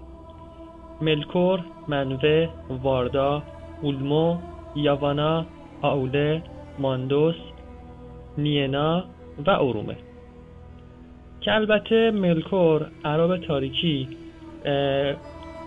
ملکور، 1.01 1.61
منوه، 1.89 2.49
واردا، 2.83 3.43
اولمو، 3.83 4.37
یاوانا، 4.77 5.45
آوله، 5.83 6.43
ماندوس، 6.79 7.35
نینا 8.39 9.05
و 9.47 9.51
ارومه. 9.51 9.97
که 11.41 11.55
البته 11.55 12.11
ملکور 12.11 12.87
عرب 13.05 13.37
تاریکی 13.37 14.09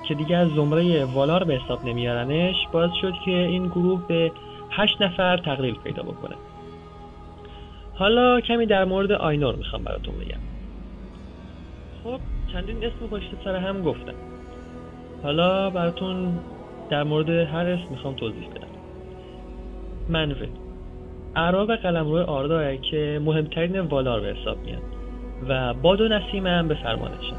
که 0.08 0.14
دیگه 0.18 0.38
از 0.38 0.48
زمره 0.48 1.06
والار 1.06 1.44
به 1.44 1.54
حساب 1.56 1.86
نمیارنش 1.86 2.56
باز 2.74 2.90
شد 3.02 3.14
که 3.26 3.32
این 3.32 3.68
گروه 3.68 4.08
به 4.08 4.32
هشت 4.78 5.02
نفر 5.02 5.38
تقلیل 5.38 5.76
پیدا 5.76 6.04
بکنه 6.04 6.36
حالا 7.96 8.42
کمی 8.42 8.66
در 8.66 8.86
مورد 8.86 9.12
آینور 9.12 9.56
می‌خوام 9.56 9.84
براتون 9.84 10.16
بگم. 10.16 10.40
خب 12.04 12.20
چندین 12.54 12.78
اسم 12.78 13.08
پشت 13.12 13.30
سر 13.44 13.56
هم 13.56 13.82
گفتم. 13.82 14.14
حالا 15.24 15.70
براتون 15.70 16.40
در 16.90 17.04
مورد 17.04 17.30
هر 17.30 17.66
اسم 17.66 17.90
می‌خوام 17.90 18.14
توضیح 18.14 18.50
بدم. 18.50 18.68
منوه. 20.10 20.48
اعراب 21.36 21.76
قلمرو 21.76 22.18
آرداه 22.18 22.78
که 22.78 23.22
مهمترین 23.26 23.80
والار 23.80 24.20
به 24.20 24.28
حساب 24.28 24.58
میاد 24.58 24.82
و 25.50 25.74
باد 25.74 26.02
و 26.02 26.08
نسیم 26.08 26.48
هم 26.48 26.68
به 26.68 26.76
فرمانشن 26.76 27.36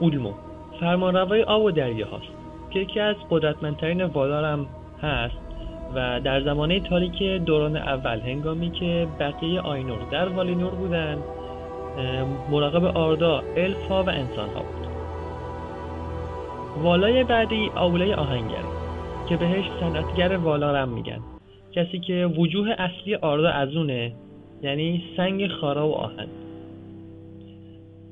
اولمو. 0.00 0.32
فرمانروای 0.80 1.42
آب 1.42 1.62
و 1.62 1.70
دریا 1.70 2.06
هاست 2.06 2.32
که 2.70 2.80
یکی 2.80 3.00
از 3.00 3.16
قدرتمندترین 3.30 4.04
والار 4.04 4.44
هم 4.44 4.66
هست 5.04 5.36
و 5.94 6.20
در 6.20 6.42
زمانه 6.42 6.80
تاریک 6.80 7.22
دوران 7.22 7.76
اول 7.76 8.20
هنگامی 8.20 8.70
که 8.70 9.06
بقیه 9.20 9.60
آینور 9.60 9.98
در 10.10 10.28
والینور 10.28 10.70
بودن 10.70 11.18
مراقب 12.50 12.84
آردا 12.84 13.42
الفا 13.56 14.02
و 14.02 14.08
انسان 14.08 14.48
ها 14.48 14.60
بود. 14.60 14.86
والای 16.82 17.24
بعدی 17.24 17.70
آوله 17.74 18.14
آهنگر 18.14 18.64
که 19.28 19.36
بهش 19.36 19.64
صنعتگر 19.80 20.36
والارم 20.36 20.88
میگن. 20.88 21.20
کسی 21.72 21.98
که 21.98 22.26
وجوه 22.36 22.70
اصلی 22.78 23.14
آردا 23.14 23.48
از 23.48 23.76
اونه 23.76 24.12
یعنی 24.62 25.04
سنگ 25.16 25.48
خارا 25.48 25.88
و 25.88 25.94
آهن. 25.94 26.26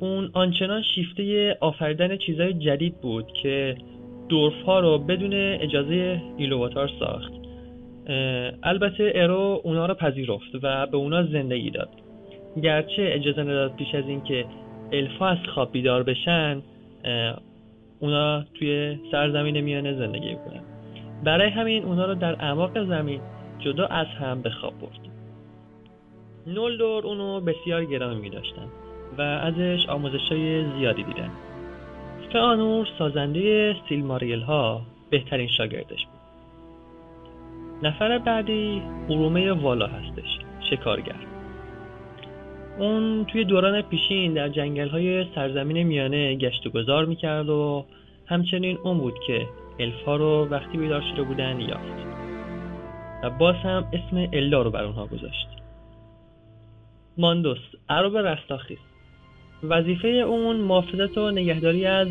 اون 0.00 0.30
آنچنان 0.32 0.82
شیفته 0.82 1.56
آفریدن 1.60 2.16
چیزهای 2.16 2.52
جدید 2.52 3.00
بود 3.00 3.26
که 3.42 3.76
دورف 4.32 4.62
ها 4.66 4.80
رو 4.80 4.98
بدون 4.98 5.32
اجازه 5.34 6.22
ایلوواتار 6.36 6.90
ساخت. 6.98 7.32
البته 8.62 9.12
ارو 9.14 9.60
اونا 9.64 9.86
رو 9.86 9.94
پذیرفت 9.94 10.54
و 10.62 10.86
به 10.86 10.96
اونا 10.96 11.22
زندگی 11.22 11.70
داد. 11.70 11.88
گرچه 12.62 13.10
اجازه 13.14 13.42
نداد 13.42 13.76
پیش 13.76 13.94
از 13.94 14.04
اینکه 14.08 14.44
الفا 14.92 15.26
از 15.26 15.38
خواب 15.54 15.72
بیدار 15.72 16.02
بشن 16.02 16.62
اونا 18.00 18.44
توی 18.54 18.98
سرزمین 19.10 19.60
میانه 19.60 19.94
زندگی 19.94 20.34
کنن 20.34 20.62
برای 21.24 21.48
همین 21.48 21.84
اونا 21.84 22.06
رو 22.06 22.14
در 22.14 22.32
اعماق 22.32 22.84
زمین 22.84 23.20
جدا 23.58 23.86
از 23.86 24.06
هم 24.06 24.42
به 24.42 24.50
خواب 24.50 24.72
برد. 24.80 25.00
نولدور 26.46 27.06
اونو 27.06 27.40
بسیار 27.40 27.84
گرامی 27.84 28.20
می 28.20 28.30
داشتن 28.30 28.66
و 29.18 29.22
ازش 29.22 29.86
آموزش 29.88 30.28
های 30.30 30.64
زیادی 30.78 31.02
دیدن. 31.02 31.30
فانور 32.32 32.88
سازنده 32.98 33.76
سیلماریل 33.88 34.40
ها 34.40 34.82
بهترین 35.10 35.48
شاگردش 35.48 36.06
بود. 36.06 36.20
نفر 37.82 38.18
بعدی 38.18 38.82
ارومه 39.10 39.52
والا 39.52 39.86
هستش 39.86 40.38
شکارگر. 40.70 41.16
اون 42.78 43.24
توی 43.24 43.44
دوران 43.44 43.82
پیشین 43.82 44.34
در 44.34 44.48
جنگل 44.48 44.88
های 44.88 45.26
سرزمین 45.34 45.82
میانه 45.82 46.34
گشت 46.34 46.66
و 46.66 46.70
گذار 46.70 47.04
می‌کرد 47.04 47.48
و 47.48 47.84
همچنین 48.26 48.78
اون 48.84 48.98
بود 48.98 49.14
که 49.26 49.46
الفا 49.78 50.16
رو 50.16 50.48
وقتی 50.50 50.78
بیدار 50.78 51.02
شده 51.12 51.22
بودن 51.22 51.60
یافت. 51.60 52.06
و 53.22 53.30
باز 53.30 53.56
هم 53.56 53.84
اسم 53.92 54.28
الا 54.32 54.62
رو 54.62 54.70
بر 54.70 54.84
اونها 54.84 55.06
گذاشت. 55.06 55.48
ماندوس 57.18 57.58
عرب 57.88 58.16
رستاخیز. 58.16 58.91
وظیفه 59.62 60.08
اون 60.08 60.56
محافظت 60.56 61.18
و 61.18 61.30
نگهداری 61.30 61.86
از 61.86 62.08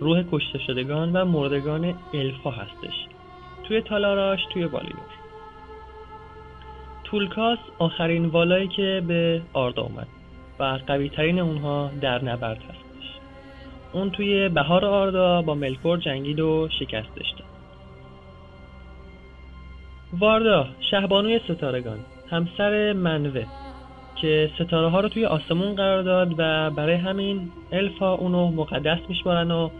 روح 0.00 0.24
کشته 0.32 0.58
شدگان 0.58 1.12
و 1.12 1.24
مردگان 1.24 1.94
الفا 2.14 2.50
هستش. 2.50 2.94
توی 3.64 3.80
تالاراش 3.80 4.40
توی 4.52 4.64
والینور 4.64 5.20
تولکاس 7.04 7.58
آخرین 7.78 8.26
والایی 8.26 8.68
که 8.68 9.02
به 9.08 9.42
آردا 9.52 9.82
اومد 9.82 10.06
و 10.58 10.78
قوی 10.86 11.08
ترین 11.08 11.38
اونها 11.38 11.90
در 12.00 12.24
نبرد 12.24 12.62
هستش. 12.62 13.08
اون 13.92 14.10
توی 14.10 14.48
بهار 14.48 14.84
آردا 14.84 15.42
با 15.42 15.54
ملکور 15.54 15.98
جنگید 15.98 16.40
و 16.40 16.68
شکستش 16.78 17.30
داد 17.38 17.48
واردا 20.18 20.66
شهبانوی 20.90 21.40
ستارگان 21.48 21.98
همسر 22.30 22.92
منوه. 22.92 23.46
که 24.20 24.50
ستاره 24.54 24.88
ها 24.88 25.00
رو 25.00 25.08
توی 25.08 25.24
آسمون 25.24 25.74
قرار 25.74 26.02
داد 26.02 26.34
و 26.38 26.70
برای 26.70 26.94
همین 26.94 27.50
الفا 27.72 28.14
اونو 28.14 28.50
مقدس 28.50 28.98
میشمارن 29.08 29.50
و 29.50 29.70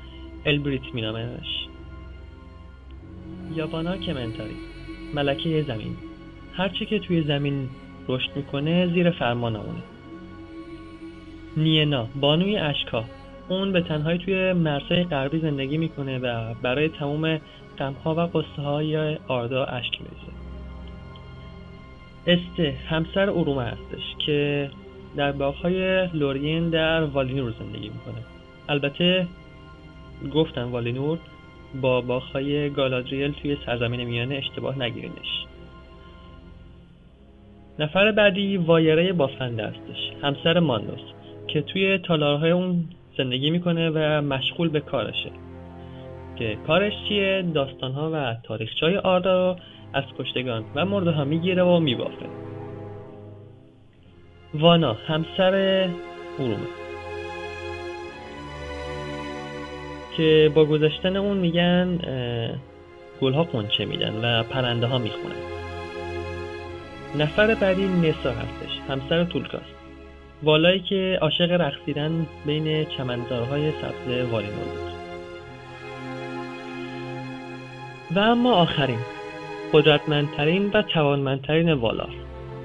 البریت 0.46 0.94
مینامنش. 0.94 1.66
یابانا 3.54 3.96
کمنتاری. 3.96 4.56
ملکه 5.14 5.62
زمین. 5.62 5.96
هرچی 6.52 6.86
که 6.86 6.98
توی 6.98 7.22
زمین 7.22 7.68
رشد 8.08 8.30
می‌کنه 8.36 8.86
زیر 8.86 9.10
فرمان 9.10 9.56
اونه. 9.56 9.82
نینا 11.56 12.06
بانوی 12.20 12.56
اشکا. 12.56 13.04
اون 13.48 13.72
به 13.72 13.80
تنهایی 13.80 14.18
توی 14.18 14.52
مرزهای 14.52 15.04
غربی 15.04 15.38
زندگی 15.38 15.78
می‌کنه 15.78 16.18
و 16.18 16.54
برای 16.62 16.88
تمام 16.88 17.40
غمها 17.78 18.14
و 18.14 18.20
قصه 18.38 18.62
های 18.62 19.16
آردا 19.28 19.64
اشک 19.64 20.00
میریزه. 20.00 20.39
استه 22.26 22.74
همسر 22.88 23.30
ارومه 23.30 23.62
هستش 23.62 24.16
که 24.26 24.70
در 25.16 25.32
باغهای 25.32 26.06
لورین 26.06 26.70
در 26.70 27.04
والینور 27.04 27.54
زندگی 27.58 27.88
می‌کنه. 27.88 28.24
البته 28.68 29.26
گفتن 30.34 30.62
والینور 30.62 31.18
با 31.80 32.00
باغهای 32.00 32.70
گالادریل 32.70 33.32
توی 33.32 33.56
سرزمین 33.66 34.04
میانه 34.04 34.34
اشتباه 34.34 34.78
نگیرینش. 34.78 35.46
نفر 37.78 38.12
بعدی 38.12 38.56
وایره 38.56 39.12
بافنده 39.12 39.66
هستش 39.66 40.12
همسر 40.22 40.58
ماندوس 40.58 41.00
که 41.48 41.62
توی 41.62 41.98
تالارهای 41.98 42.50
اون 42.50 42.84
زندگی 43.18 43.50
می‌کنه 43.50 43.90
و 43.90 44.20
مشغول 44.20 44.68
به 44.68 44.80
کارشه. 44.80 45.30
که 46.38 46.56
کارش 46.66 46.92
چیه؟ 47.08 47.44
داستانها 47.54 48.10
و 48.12 48.34
تاریخچای 48.42 48.96
آردا 48.96 49.52
رو 49.52 49.58
از 49.92 50.04
کشتگان 50.18 50.64
و 50.74 50.84
مرده 50.84 51.10
ها 51.10 51.24
می‌گیره 51.24 51.62
و 51.62 51.80
میبافه 51.80 52.26
وانا 54.54 54.92
همسر 54.92 55.88
ارومه. 56.38 56.66
که 60.16 60.52
با 60.54 60.64
گذشتن 60.64 61.16
اون 61.16 61.36
میگن 61.36 61.98
گلها 63.20 63.44
قنچه 63.44 63.84
میدن 63.84 64.14
و 64.24 64.42
پرنده 64.42 64.86
ها 64.86 64.98
می‌خونن. 64.98 65.34
نفر 67.18 67.54
بعدی 67.54 67.88
نسا 67.88 68.30
هستش 68.30 68.78
همسر 68.88 69.24
تولکاس 69.24 69.62
والایی 70.42 70.80
که 70.80 71.18
عاشق 71.22 71.50
رقصیدن 71.50 72.26
بین 72.46 72.84
چمنزارهای 72.84 73.70
سبز 73.70 74.30
والینور 74.32 74.64
بود. 74.64 74.90
و 78.10 78.18
اما 78.18 78.52
آخرین. 78.54 78.98
قدرتمندترین 79.72 80.70
و 80.74 80.82
توانمندترین 80.82 81.72
والار 81.72 82.14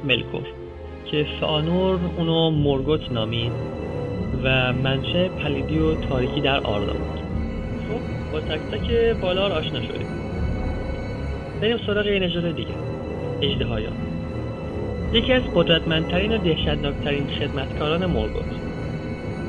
ملکور 0.03 0.45
که 1.11 1.25
فانور 1.41 1.99
اونو 2.17 2.49
مورگوت 2.49 3.11
نامید 3.11 3.51
و 4.43 4.73
منشه 4.73 5.29
پلیدی 5.29 5.79
و 5.79 5.95
تاریکی 5.95 6.41
در 6.41 6.59
آردا 6.59 6.93
بود. 6.93 7.19
خب 7.87 8.31
با 8.31 8.39
تک 8.39 8.61
تک 8.71 9.17
بالار 9.21 9.51
آشنا 9.51 9.81
شدیم. 9.81 10.07
بریم 11.61 11.77
سراغ 11.85 12.07
یه 12.07 12.19
نژاد 12.19 12.55
دیگه. 12.55 12.75
اجدهایان 13.41 13.93
یکی 15.13 15.33
از 15.33 15.43
قدرتمندترین 15.55 16.31
و 16.31 16.37
دهشتناکترین 16.37 17.27
خدمتکاران 17.27 18.05
مورگوت 18.05 18.55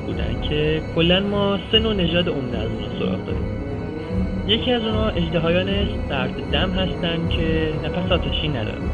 بودن 0.06 0.40
که 0.48 0.82
کلا 0.94 1.20
ما 1.20 1.58
سه 1.72 1.78
نوع 1.78 1.94
نژاد 1.94 2.28
عمده 2.28 2.58
از 2.58 2.70
اونها 2.70 2.98
سراغ 2.98 3.24
داریم. 3.24 3.55
یکی 4.46 4.72
از 4.72 4.82
اونها 4.82 5.08
اجدهایان 5.08 5.88
سرد 6.08 6.50
دم 6.50 6.70
هستن 6.70 7.28
که 7.28 7.72
نفس 7.84 8.12
آتشی 8.12 8.48
ندارن. 8.48 8.90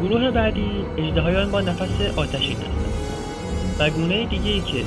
گروه 0.00 0.30
بعدی 0.30 0.84
اجدهایان 0.98 1.50
با 1.50 1.60
نفس 1.60 2.00
آتشین 2.16 2.56
هستن. 2.56 2.92
و 3.78 3.90
گونه 3.90 4.26
دیگه 4.26 4.50
ای 4.50 4.60
که 4.60 4.84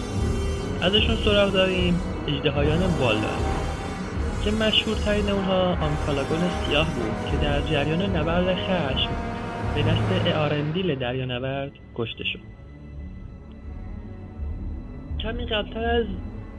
ازشون 0.82 1.16
سراغ 1.26 1.52
داریم 1.52 2.02
اجدهایان 2.28 2.80
بالا 3.00 3.38
که 4.44 4.52
مشهورترین 4.52 5.30
اونها 5.30 5.76
آمکالاگون 5.76 6.40
سیاه 6.50 6.88
بود 6.96 7.32
که 7.32 7.38
در 7.38 7.62
جریان 7.62 8.16
نبرد 8.16 8.56
خشم 8.56 9.10
به 9.76 9.84
دست 9.84 10.36
اارندیل 10.36 10.96
دریانورد 10.96 11.72
کشته 11.96 12.24
شد. 12.24 12.40
کمی 15.20 15.46
قبلتر 15.46 15.86
از 15.86 16.06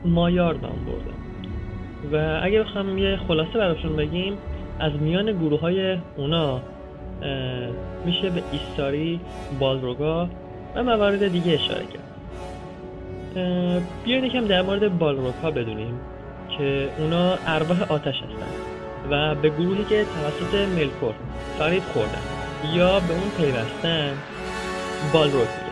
مایار 0.05 0.59
نام 0.59 0.85
بردم 0.85 1.20
و 2.13 2.39
اگه 2.43 2.59
بخوام 2.59 2.97
یه 2.97 3.17
خلاصه 3.27 3.53
براشون 3.53 3.95
بگیم 3.95 4.37
از 4.79 4.91
میان 4.93 5.31
گروه 5.31 5.59
های 5.59 5.97
اونا 6.17 6.61
میشه 8.05 8.29
به 8.29 8.43
ایستاری، 8.51 9.19
بالروگا 9.59 10.29
و 10.75 10.83
موارد 10.83 11.27
دیگه 11.27 11.53
اشاره 11.53 11.83
کرد. 11.85 12.01
بیاید 14.03 14.23
یکم 14.23 14.47
در 14.47 14.61
مورد 14.61 14.99
بالروگا 14.99 15.51
بدونیم 15.51 15.99
که 16.57 16.89
اونا 16.97 17.37
ارواح 17.47 17.91
آتش 17.91 18.15
هستن 18.15 18.51
و 19.11 19.35
به 19.35 19.49
گروهی 19.49 19.83
که 19.83 20.05
توسط 20.05 20.55
ملکور 20.69 21.13
فرید 21.59 21.83
خوردن 21.83 22.21
یا 22.73 22.99
به 22.99 23.13
اون 23.13 23.29
پیوستن 23.37 24.13
بالروگ 25.13 25.33
میگن. 25.33 25.71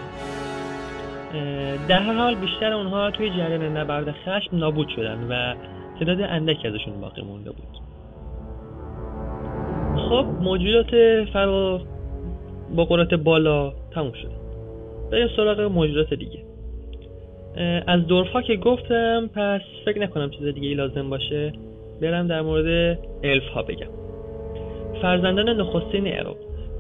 در 1.87 1.99
هر 1.99 2.13
حال 2.13 2.35
بیشتر 2.35 2.73
اونها 2.73 3.11
توی 3.11 3.29
جریان 3.29 3.77
نبرد 3.77 4.11
خشم 4.11 4.57
نابود 4.57 4.89
شدن 4.95 5.27
و 5.29 5.53
تعداد 5.99 6.21
اندکی 6.21 6.67
ازشون 6.67 7.01
باقی 7.01 7.21
مونده 7.21 7.51
بود. 7.51 7.79
خب 10.09 10.25
موجودات 10.41 10.89
فرا 11.33 11.81
با 12.75 12.85
قدرت 12.85 13.13
بالا 13.13 13.73
تموم 13.91 14.11
شد. 14.11 14.31
بریم 15.11 15.27
سراغ 15.35 15.61
موجودات 15.61 16.13
دیگه. 16.13 16.39
از 17.87 18.07
دورفا 18.07 18.41
که 18.41 18.55
گفتم 18.55 19.29
پس 19.35 19.61
فکر 19.85 19.99
نکنم 19.99 20.29
چیز 20.29 20.47
دیگه 20.47 20.67
ای 20.67 20.73
لازم 20.73 21.09
باشه. 21.09 21.53
برم 22.01 22.27
در 22.27 22.41
مورد 22.41 22.99
الف 23.23 23.47
ها 23.47 23.63
بگم. 23.63 23.87
فرزندان 25.01 25.49
نخستین 25.49 26.07
ایرو 26.07 26.35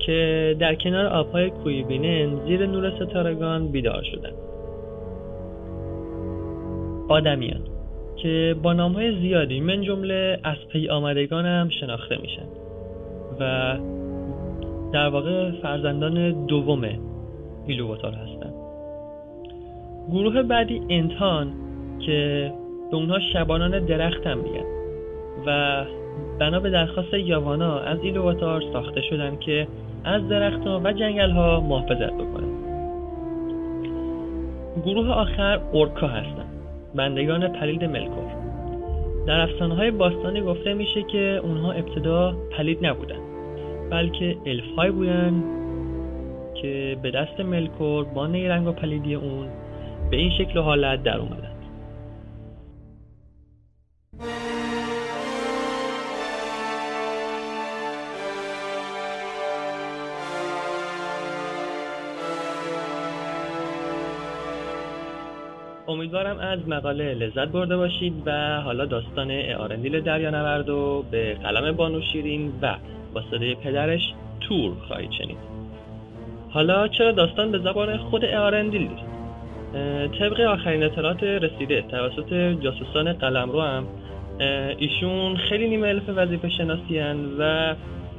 که 0.05 0.55
در 0.59 0.75
کنار 0.75 1.05
آبهای 1.05 1.49
کویبینن 1.49 2.45
زیر 2.47 2.65
نور 2.65 2.91
ستارگان 2.95 3.67
بیدار 3.67 4.03
شدن 4.03 4.31
آدمیان. 7.09 7.61
که 8.21 8.55
با 8.63 8.73
نام 8.73 8.91
های 8.91 9.19
زیادی 9.19 9.59
من 9.59 9.81
جمله 9.81 10.39
از 10.43 10.57
پی 10.71 10.89
آمدگان 10.89 11.45
هم 11.45 11.69
شناخته 11.69 12.17
میشن 12.21 12.45
و 13.39 13.77
در 14.93 15.09
واقع 15.09 15.51
فرزندان 15.51 16.45
دوم 16.45 16.89
ایلوواتار 17.67 18.13
هستن. 18.13 18.53
گروه 20.11 20.43
بعدی 20.43 20.81
انتان 20.89 21.53
که 22.05 22.51
به 22.91 22.97
اونها 22.97 23.19
شبانان 23.33 23.85
درخت 23.85 24.27
هم 24.27 24.37
میگن 24.37 24.65
و 25.45 25.83
بنا 26.39 26.59
به 26.59 26.69
درخواست 26.69 27.13
یاوانا 27.13 27.79
از 27.79 27.99
ایلوواتار 28.03 28.63
ساخته 28.73 29.01
شدن 29.01 29.37
که 29.39 29.67
از 30.03 30.27
درخت 30.27 30.67
ها 30.67 30.81
و 30.83 30.93
جنگل 30.93 31.31
ها 31.31 31.59
محافظت 31.59 32.13
بکنن 32.13 32.49
گروه 34.85 35.09
آخر 35.09 35.59
اورکا 35.71 36.07
هستن. 36.07 36.38
بندگان 36.95 37.47
پلید 37.47 37.83
ملکور 37.83 38.31
در 39.27 39.41
افسانه 39.41 39.75
های 39.75 39.91
باستانی 39.91 40.41
گفته 40.41 40.73
میشه 40.73 41.03
که 41.03 41.39
اونها 41.43 41.71
ابتدا 41.71 42.35
پلید 42.57 42.85
نبودن 42.85 43.19
بلکه 43.91 44.37
الف 44.45 44.65
های 44.77 44.91
بودن 44.91 45.43
که 46.61 46.97
به 47.01 47.11
دست 47.11 47.39
ملکور 47.39 48.03
با 48.03 48.27
نیرنگ 48.27 48.67
و 48.67 48.71
پلیدی 48.71 49.15
اون 49.15 49.47
به 50.11 50.17
این 50.17 50.31
شکل 50.37 50.59
و 50.59 50.61
حالت 50.61 51.03
در 51.03 51.17
اومدن. 51.17 51.48
امیدوارم 65.89 66.37
از 66.39 66.59
مقاله 66.67 67.13
لذت 67.13 67.47
برده 67.47 67.77
باشید 67.77 68.13
و 68.25 68.61
حالا 68.61 68.85
داستان 68.85 69.31
اعارندیل 69.31 70.01
دریانورد 70.01 70.69
رو 70.69 71.05
به 71.11 71.33
قلم 71.33 71.71
بانو 71.71 72.01
شیرین 72.01 72.53
و 72.61 72.75
با 73.13 73.21
صدای 73.31 73.55
پدرش 73.55 74.01
تور 74.41 74.73
خواهید 74.87 75.11
شنید. 75.11 75.37
حالا 76.49 76.87
چرا 76.87 77.11
داستان 77.11 77.51
به 77.51 77.59
زبان 77.59 77.97
خود 77.97 78.25
اعارندیل 78.25 78.81
نیست 78.81 79.03
طبق 80.19 80.39
آخرین 80.39 80.83
اطلاعات 80.83 81.23
رسیده 81.23 81.81
توسط 81.81 82.33
جاسوسان 82.33 83.13
قلمرو 83.13 83.61
هم 83.61 83.87
ایشون 84.77 85.37
خیلی 85.37 85.69
نیمه 85.69 85.87
الف 85.87 86.03
وظیفه 86.15 86.49
شناسی 86.49 86.99
و 87.39 87.75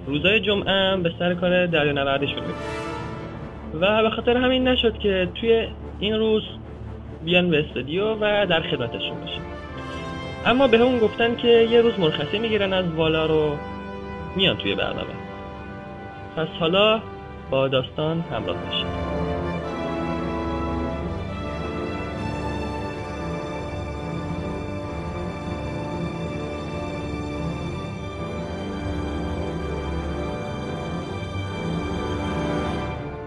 روزای 0.06 0.40
جمعه 0.40 0.72
هم 0.72 1.02
به 1.02 1.12
سر 1.18 1.34
کار 1.34 1.66
دریانوردشون 1.66 2.34
می‌کنن. 2.34 2.90
و 3.80 4.02
به 4.02 4.10
خاطر 4.10 4.36
همین 4.36 4.68
نشد 4.68 4.98
که 4.98 5.28
توی 5.34 5.68
این 6.00 6.18
روز 6.18 6.42
بیان 7.24 7.50
به 7.50 7.60
استودیو 7.60 8.14
و 8.14 8.46
در 8.46 8.60
خدمتشون 8.60 9.20
باشیم. 9.20 9.42
اما 10.46 10.68
به 10.68 10.78
همون 10.78 10.98
گفتن 10.98 11.36
که 11.36 11.48
یه 11.48 11.80
روز 11.80 11.98
مرخصی 11.98 12.38
می‌گیرن 12.38 12.72
از 12.72 12.92
والا 12.92 13.26
رو 13.26 13.56
میان 14.36 14.56
توی 14.56 14.74
برنامه. 14.74 15.14
پس 16.36 16.48
حالا 16.60 17.00
با 17.50 17.68
داستان 17.68 18.20
همراه 18.20 18.56
باشید. 18.56 19.20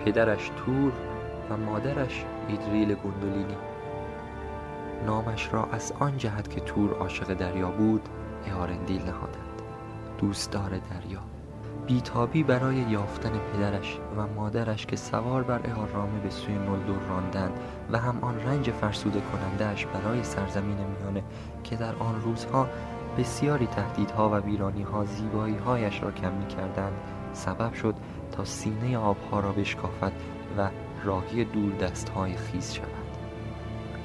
پدرش 0.06 0.50
تور 0.66 0.92
و 1.50 1.58
مادرش 1.58 2.24
ایدریل 2.48 2.96
گندولینی. 2.96 3.56
نامش 5.06 5.50
را 5.54 5.66
از 5.72 5.94
آن 6.00 6.18
جهت 6.18 6.50
که 6.50 6.62
تور 6.62 6.94
عاشق 6.94 7.34
دریا 7.34 7.72
بود 7.72 8.10
اهارندیل 8.46 9.02
نهادند. 9.02 9.62
دوستدار 10.18 10.70
دریا. 10.70 11.20
بیتابی 11.88 12.44
برای 12.44 12.76
یافتن 12.76 13.32
پدرش 13.54 14.00
و 14.18 14.28
مادرش 14.28 14.86
که 14.86 14.96
سوار 14.96 15.44
بر 15.44 15.60
اهارامه 15.64 16.20
به 16.20 16.30
سوی 16.30 16.54
نلدور 16.54 17.00
راندند 17.10 17.60
و 17.92 18.00
هم 18.00 18.18
آن 18.22 18.40
رنج 18.40 18.72
فرسوده 18.72 19.22
کنندهش 19.22 19.86
برای 19.86 20.24
سرزمین 20.24 20.78
میانه 20.78 21.24
که 21.64 21.76
در 21.76 21.96
آن 21.96 22.22
روزها 22.22 22.68
بسیاری 23.18 23.68
تهدیدها 23.68 24.38
و 24.38 24.42
بیرانیها 24.42 25.06
زیبایی 25.06 25.56
هایش 25.56 26.04
را 26.04 26.12
کم 26.12 26.34
می 26.34 26.48
کردند 26.48 26.94
سبب 27.34 27.74
شد 27.74 27.96
تا 28.32 28.46
سینه 28.46 28.98
آبها 28.98 29.40
را 29.40 29.52
بشکافد 29.52 30.12
و 30.58 30.70
راهی 31.04 31.46
دور 31.46 31.72
دست 31.72 32.10
های 32.10 32.34
خیز 32.34 32.74
شود. 32.74 33.03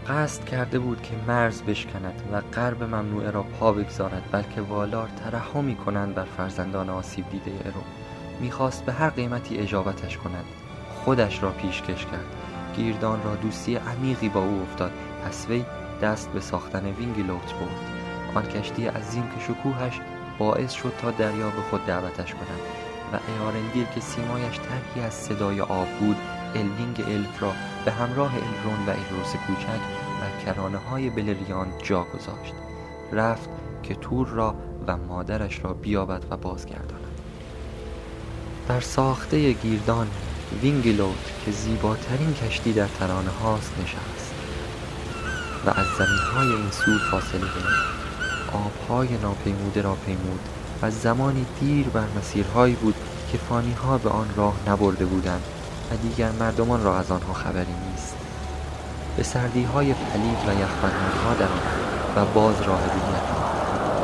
قصد 0.09 0.45
کرده 0.45 0.79
بود 0.79 1.03
که 1.03 1.15
مرز 1.29 1.63
بشکند 1.63 2.23
و 2.33 2.41
غرب 2.41 2.83
ممنوعه 2.83 3.31
را 3.31 3.43
پا 3.43 3.73
بگذارد 3.73 4.23
بلکه 4.33 4.61
والار 4.61 5.09
ترحمی 5.09 5.75
کنند 5.77 6.15
بر 6.15 6.25
فرزندان 6.25 6.91
آسیب 6.91 7.31
دیده 7.31 7.53
ارو 7.65 7.83
می‌خواست 8.41 8.85
به 8.85 8.93
هر 8.93 9.11
قیمتی 9.11 9.59
اجابتش 9.59 10.19
کنند 10.19 10.45
خودش 10.95 11.43
را 11.43 11.51
پیشکش 11.51 12.07
کرد. 12.07 12.27
گیردان 12.77 13.23
را 13.23 13.35
دوستی 13.35 13.77
عمیقی 13.77 14.29
با 14.29 14.41
او 14.41 14.63
افتاد. 14.63 14.93
پس 15.25 15.47
وی 15.49 15.65
دست 16.03 16.33
به 16.33 16.41
ساختن 16.41 16.87
وینگ 16.87 17.19
لوت 17.19 17.55
برد. 17.55 17.99
آن 18.35 18.47
کشتی 18.47 18.87
عظیم 18.87 19.23
که 19.23 19.41
شکوهش 19.41 20.01
باعث 20.39 20.73
شد 20.73 20.93
تا 21.03 21.11
دریا 21.11 21.51
به 21.51 21.63
خود 21.71 21.87
دعوتش 21.87 22.35
کنند. 22.35 22.61
و 23.13 23.19
ایارندیل 23.29 23.87
که 23.95 24.01
سیمایش 24.01 24.59
ترکی 24.59 25.01
از 25.01 25.15
صدای 25.15 25.61
آب 25.61 25.89
بود 26.01 26.17
الوینگ 26.55 27.05
الف 27.09 27.43
را 27.43 27.53
به 27.85 27.93
همراه 27.93 28.33
الرون 28.35 28.87
و 28.87 28.91
الروس 28.91 29.33
کوچک 29.47 29.81
و 30.21 30.45
کرانه 30.45 30.79
های 30.79 31.11
بلریاند 31.11 31.69
جا 31.83 32.05
گذاشت. 32.05 32.55
رفت 33.13 33.49
که 33.83 33.95
تور 33.95 34.29
را 34.29 34.55
و 34.87 34.97
مادرش 34.97 35.65
را 35.65 35.73
بیابد 35.73 36.25
و 36.31 36.37
بازگرداند. 36.37 37.21
در 38.69 38.81
ساخته 38.81 39.53
گیردان 39.53 40.09
وینگلوت 40.63 41.45
که 41.45 41.51
زیباترین 41.51 42.35
کشتی 42.35 42.73
در 42.73 42.87
ترانه 42.87 43.31
هاست 43.31 43.73
نشست 43.83 44.35
و 45.67 45.71
از 45.71 45.87
زمین 45.99 46.19
های 46.35 46.49
این 46.49 46.71
سو 46.71 46.99
فاصله 47.11 47.41
گرفت. 47.41 47.99
آبهای 48.53 49.09
ناپیموده 49.23 49.83
را 49.83 49.95
پیمود 49.95 50.41
و 50.83 50.91
زمانی 50.91 51.47
دیر 51.61 51.87
بر 51.89 52.07
مسیرهایی 52.19 52.75
بود 52.75 52.95
که 53.33 53.39
فانیها 53.39 53.99
به 53.99 54.11
آن 54.11 54.27
راه 54.37 54.55
نبرده 54.67 55.07
بودند. 55.07 55.43
و 55.91 55.97
دیگر 55.97 56.31
مردمان 56.31 56.83
را 56.85 56.99
از 56.99 57.11
آنها 57.11 57.33
خبری 57.33 57.75
نیست. 57.91 58.15
به 59.17 59.23
سردیهای 59.23 59.95
پلید 59.95 60.39
و 60.49 60.61
یخبندها 60.61 61.35
در 61.39 61.47
آن 61.47 61.61
و 62.17 62.25
باز 62.25 62.63
راه 62.63 62.83
دیگر 62.83 63.23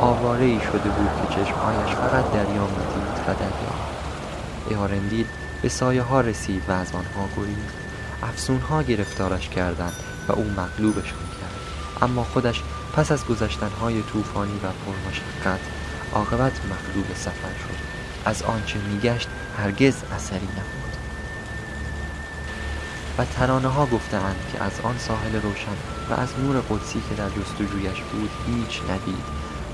آواره 0.01 0.45
ای 0.45 0.59
شده 0.59 0.89
بود 0.89 1.09
که 1.21 1.35
چشمهایش 1.35 1.95
فقط 1.95 2.31
دریا 2.31 2.67
می‌دید 2.67 3.19
و 3.27 3.33
دریا. 3.33 3.75
ایارندیل 4.69 5.25
به 5.61 5.69
سایه 5.69 6.01
ها 6.01 6.21
رسید 6.21 6.63
و 6.67 6.71
از 6.71 6.87
آنها 6.91 7.27
گریخت. 7.37 7.75
افسون 8.23 8.59
ها 8.59 8.81
گرفتارش 8.81 9.49
کردند 9.49 9.95
و 10.27 10.31
او 10.31 10.43
مغلوبشان 10.43 11.25
کرد. 11.41 12.01
اما 12.01 12.23
خودش 12.23 12.63
پس 12.93 13.11
از 13.11 13.25
گذشتن 13.25 13.71
های 13.81 14.01
طوفانی 14.01 14.55
و 14.63 14.67
پرمشقت 14.85 15.59
عاقبت 16.13 16.53
مغلوب 16.65 17.05
سفر 17.15 17.55
شد. 17.63 17.85
از 18.25 18.43
آنچه 18.43 18.79
میگشت 18.79 19.27
هرگز 19.57 19.95
اثری 20.15 20.45
نبود. 20.45 20.84
و 23.17 23.25
ترانه 23.25 23.67
ها 23.67 23.85
گفتند 23.85 24.45
که 24.51 24.63
از 24.63 24.81
آن 24.81 24.97
ساحل 24.97 25.35
روشن 25.35 25.77
و 26.09 26.13
از 26.13 26.39
نور 26.39 26.61
قدسی 26.61 27.01
که 27.01 27.15
در 27.15 27.29
جستجویش 27.29 28.03
بود 28.03 28.35
هیچ 28.45 28.83
ندید. 28.89 29.25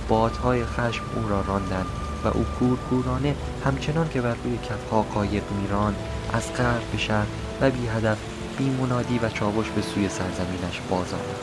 بادهای 0.08 0.66
خشم 0.66 1.06
او 1.16 1.28
را 1.30 1.42
راندند 1.42 1.92
و 2.24 2.28
او 2.28 2.46
کورکورانه 2.60 3.38
همچنان 3.60 4.10
که 4.10 4.22
بر 4.22 4.36
روی 4.44 4.58
کفها 4.58 5.04
قایق 5.04 5.52
میران 5.52 5.98
از 6.30 6.54
غرب 6.54 6.84
به 6.92 6.98
شرق 6.98 7.28
و 7.62 7.72
بی 7.72 7.88
هدف 7.88 8.20
بی 8.58 8.70
منادی 8.70 9.20
و 9.20 9.30
چاوش 9.30 9.72
به 9.72 9.82
سوی 9.82 10.10
سرزمینش 10.10 10.82
باز 10.82 11.14
آمد 11.14 11.42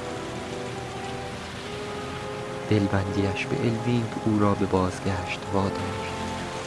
دلبندیش 2.68 3.46
به 3.46 3.66
الوینگ 3.66 4.12
او 4.24 4.38
را 4.38 4.54
به 4.54 4.66
بازگشت 4.66 5.46
واداشت. 5.52 6.14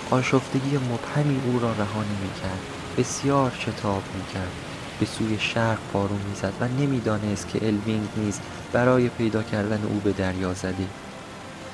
آشفتگی 0.09 0.77
مبهمی 0.77 1.39
او 1.39 1.59
را 1.59 1.73
رهانی 1.73 2.15
می‌کرد. 2.15 2.67
بسیار 2.97 3.51
شتاب 3.51 4.03
می‌کرد. 4.13 4.70
به 5.01 5.07
سوی 5.07 5.39
شرق 5.39 5.77
پارو 5.93 6.15
می‌زد 6.29 6.53
و 6.59 6.67
نمی‌دانست 6.67 7.47
که 7.47 7.67
الوینگ 7.67 8.07
نیز 8.17 8.39
برای 8.73 9.09
پیدا 9.09 9.43
کردن 9.43 9.83
او 9.83 10.01
به 10.03 10.11
دریا 10.11 10.53
زده. 10.53 10.87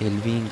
الوینگ 0.01 0.49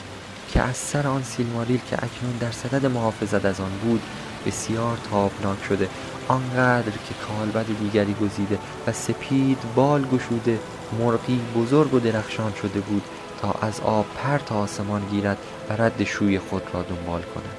که 0.54 0.62
از 0.62 0.78
سر 0.78 1.08
آن 1.08 1.24
سیلماریل 1.24 1.80
که 1.90 1.96
اکنون 1.96 2.38
در 2.40 2.52
صدد 2.52 2.86
محافظت 2.86 3.46
از 3.46 3.60
آن 3.60 3.72
بود 3.84 4.02
بسیار 4.46 4.98
تابناک 5.12 5.58
شده. 5.70 5.90
آنقدر 6.28 6.92
که 6.92 7.14
کالبد 7.28 7.66
دیگری 7.80 8.14
گزیده 8.14 8.60
و 8.88 8.92
سپید 8.92 9.58
بال 9.76 10.06
گشوده 10.06 10.60
مرغی 11.00 11.42
بزرگ 11.56 11.94
و 11.94 12.00
درخشان 12.00 12.54
شده 12.62 12.80
بود 12.80 13.04
تا 13.42 13.56
از 13.62 13.80
آب 13.80 14.06
پرت 14.16 14.52
آسمان 14.52 15.02
گیرد 15.12 15.38
و 15.70 15.74
رد 15.74 16.04
شوی 16.04 16.40
خود 16.40 16.64
را 16.74 16.82
دنبال 16.82 17.22
کند. 17.22 17.56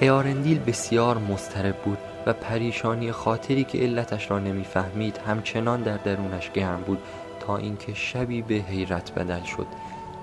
ایارندیل 0.00 0.58
بسیار 0.58 1.18
مضطرب 1.18 1.76
بود. 1.76 1.98
و 2.26 2.32
پریشانی 2.32 3.12
خاطری 3.12 3.64
که 3.64 3.78
علتش 3.78 4.30
را 4.30 4.38
نمی‌فهمید 4.38 5.18
همچنان 5.18 5.82
در 5.82 5.96
درونش 5.96 6.50
گرم 6.50 6.80
بود 6.80 6.98
تا 7.40 7.56
اینکه 7.56 7.94
شبی 7.94 8.42
به 8.42 8.54
حیرت 8.54 9.14
بدل 9.14 9.42
شد. 9.42 9.66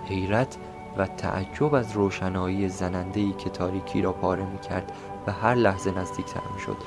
حیرت 0.09 0.57
و 0.97 1.07
تعجب 1.07 1.73
از 1.73 1.91
روشنایی 1.91 2.69
زنندهی 2.69 3.33
که 3.33 3.49
تاریکی 3.49 4.01
را 4.01 4.11
پاره 4.11 4.45
می 4.45 4.59
کرد 4.59 4.91
و 5.27 5.31
هر 5.31 5.55
لحظه 5.55 5.91
نزدیکتر 5.91 6.41
می 6.55 6.61
شد 6.61 6.77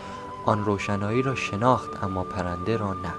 آن 0.47 0.65
روشنایی 0.65 1.23
را 1.23 1.35
شناخت 1.35 2.05
اما 2.05 2.25
پرنده 2.25 2.77
را 2.77 2.93
نه. 2.93 3.15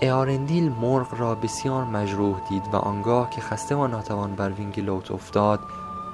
ایارندیل 0.00 0.72
مرغ 0.72 1.20
را 1.20 1.34
بسیار 1.34 1.84
مجروح 1.84 2.48
دید 2.48 2.62
و 2.72 2.76
آنگاه 2.76 3.30
که 3.30 3.40
خسته 3.40 3.74
و 3.74 3.86
ناتوان 3.86 4.34
بر 4.34 4.50
وینگلوت 4.50 5.10
افتاد 5.10 5.60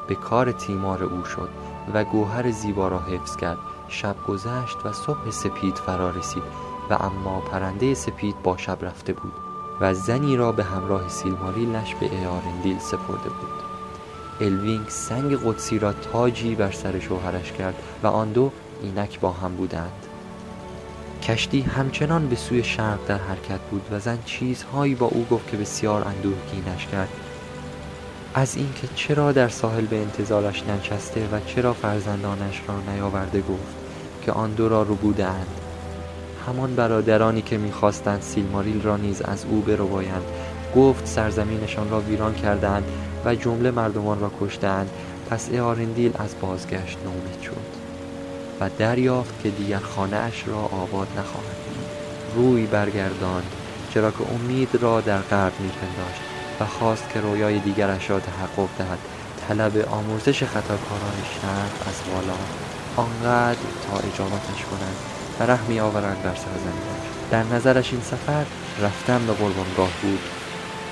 به 0.08 0.14
کار 0.14 0.52
تیمار 0.52 1.04
او 1.04 1.24
شد. 1.24 1.48
و 1.94 2.04
گوهر 2.04 2.50
زیبا 2.50 2.88
را 2.88 2.98
حفظ 2.98 3.36
کرد. 3.36 3.58
شب 3.88 4.16
گذشت 4.28 4.76
و 4.84 4.92
صبح 4.92 5.30
سپید 5.30 5.76
فرا 5.76 6.10
رسید 6.10 6.42
و 6.90 6.94
اما 6.94 7.40
پرنده 7.40 7.94
سپید 7.94 8.42
با 8.42 8.56
شب 8.56 8.78
رفته 8.84 9.12
بود 9.12 9.32
و 9.80 9.94
زنی 9.94 10.36
را 10.36 10.52
به 10.52 10.64
همراه 10.64 11.08
سیلماریلش 11.08 11.94
به 11.94 12.06
ایارندیل 12.16 12.78
سپرده 12.78 13.28
بود. 13.28 13.60
الوینگ 14.40 14.88
سنگ 14.88 15.36
قدسی 15.44 15.78
را 15.78 15.92
تاجی 15.92 16.54
بر 16.54 16.70
سر 16.70 16.98
شوهرش 16.98 17.52
کرد 17.52 17.74
و 18.02 18.06
آن 18.06 18.32
دو 18.32 18.50
اینک 18.82 19.20
با 19.20 19.32
هم 19.32 19.56
بودند. 19.56 20.06
کشتی 21.22 21.60
همچنان 21.60 22.28
به 22.28 22.36
سوی 22.36 22.64
شرق 22.64 23.06
در 23.06 23.18
حرکت 23.18 23.60
بود 23.60 23.82
و 23.90 24.00
زن 24.00 24.18
چیزهایی 24.24 24.94
با 24.94 25.06
او 25.06 25.26
گفت 25.30 25.50
که 25.50 25.56
بسیار 25.56 26.08
اندوهگینش 26.08 26.86
کرد. 26.86 27.08
از 28.34 28.56
اینکه 28.56 28.88
چرا 28.94 29.32
در 29.32 29.48
ساحل 29.48 29.86
به 29.86 29.96
انتظارش 29.96 30.62
ننشسته 30.62 31.28
و 31.32 31.40
چرا 31.46 31.72
فرزندانش 31.72 32.62
را 32.68 32.92
نیاورده 32.94 33.40
گفت 33.40 33.76
که 34.22 34.32
آن 34.32 34.52
دو 34.52 34.68
را 34.68 34.82
رو 34.82 34.94
بودند 34.94 35.46
همان 36.46 36.74
برادرانی 36.74 37.42
که 37.42 37.58
می‌خواستند 37.58 38.22
سیلماریل 38.22 38.82
را 38.82 38.96
نیز 38.96 39.22
از 39.22 39.44
او 39.50 39.60
بربایند 39.60 40.22
گفت 40.76 41.06
سرزمینشان 41.06 41.90
را 41.90 42.00
ویران 42.00 42.34
کردند 42.34 42.84
و 43.24 43.34
جمله 43.34 43.70
مردمان 43.70 44.20
را 44.20 44.30
کشتند 44.40 44.90
پس 45.30 45.48
اعارندیل 45.52 46.12
از 46.18 46.34
بازگشت 46.40 46.98
نومید 47.04 47.40
شد 47.42 47.80
و 48.60 48.70
دریافت 48.78 49.42
که 49.42 49.50
دیگر 49.50 49.78
خانه 49.78 50.16
اش 50.16 50.44
را 50.48 50.58
آباد 50.58 51.08
نخواهد 51.18 51.56
روی 52.34 52.66
برگرداند 52.66 53.52
چرا 53.94 54.10
که 54.10 54.34
امید 54.34 54.68
را 54.80 55.00
در 55.00 55.18
غرب 55.18 55.52
میپنداشت. 55.60 56.29
و 56.60 56.66
خواست 56.66 57.10
که 57.14 57.20
رویای 57.20 57.58
دیگرش 57.58 58.10
را 58.10 58.20
تحقق 58.20 58.68
دهد. 58.78 58.98
طلب 59.48 59.88
آموزش 59.90 60.44
خطاکاران 60.44 61.16
شرق 61.34 61.88
از 61.88 62.14
والا 62.14 62.38
آنقدر 62.96 63.58
تا 63.86 63.96
اجابتش 63.96 64.64
کنند 64.70 64.96
و 65.40 65.42
رحمی 65.52 65.80
آورند 65.80 66.22
بر 66.22 66.34
سرزمینش 66.34 67.06
در 67.30 67.42
نظرش 67.42 67.92
این 67.92 68.02
سفر 68.02 68.44
رفتن 68.82 69.26
به 69.26 69.32
قربانگاه 69.32 69.90
بود 70.02 70.18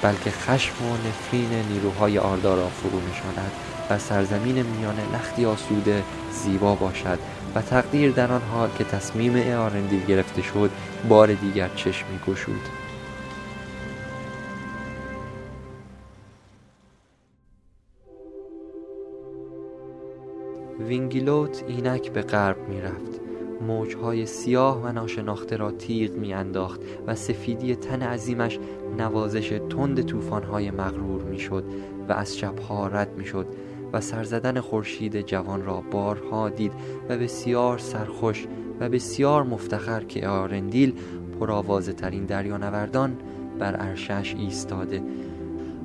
بلکه 0.02 0.30
خشم 0.30 0.84
و 0.84 1.08
نفرین 1.08 1.66
نیروهای 1.68 2.18
آردا 2.18 2.54
را 2.54 2.68
فرو 2.68 3.00
نشاند 3.00 3.52
و 3.90 3.98
سرزمین 3.98 4.62
میانه 4.62 5.02
لختی 5.14 5.46
آسوده 5.46 6.02
زیبا 6.32 6.74
باشد 6.74 7.18
و 7.54 7.62
تقدیر 7.62 8.12
در 8.12 8.32
آن 8.32 8.42
حال 8.52 8.68
که 8.78 8.84
تصمیم 8.84 9.36
اعارندیل 9.36 10.06
گرفته 10.06 10.42
شد 10.42 10.70
بار 11.08 11.32
دیگر 11.32 11.68
چشمی 11.76 12.18
گشود 12.26 12.87
وینگیلوت 20.88 21.64
اینک 21.68 22.12
به 22.12 22.22
غرب 22.22 22.68
می‌رفت. 22.68 23.20
موجهای 23.66 24.26
سیاه 24.26 24.82
و 24.82 24.92
ناشناخته 24.92 25.56
را 25.56 25.70
تیغ 25.70 26.12
میانداخت 26.12 26.80
و 27.06 27.14
سفیدی 27.14 27.76
تن 27.76 28.02
عظیمش 28.02 28.58
نوازش 28.98 29.60
تند 29.70 30.02
طوفانهای 30.02 30.70
مغرور 30.70 31.22
می‌شد 31.22 31.64
و 32.08 32.12
از 32.12 32.38
شبها 32.38 32.86
رد 32.86 33.16
می‌شد 33.16 33.46
و 33.92 34.00
سرزدن 34.00 34.60
خورشید 34.60 35.20
جوان 35.20 35.64
را 35.64 35.82
بارها 35.90 36.48
دید 36.48 36.72
و 37.08 37.18
بسیار 37.18 37.78
سرخوش 37.78 38.46
و 38.80 38.88
بسیار 38.88 39.42
مفتخر 39.42 40.00
که 40.00 40.28
آرندیل 40.28 40.94
پرآوازه 41.40 41.92
ترین 41.92 42.24
دریانوردان 42.24 43.16
بر 43.58 43.76
عرشش 43.76 44.34
ایستاده. 44.38 45.02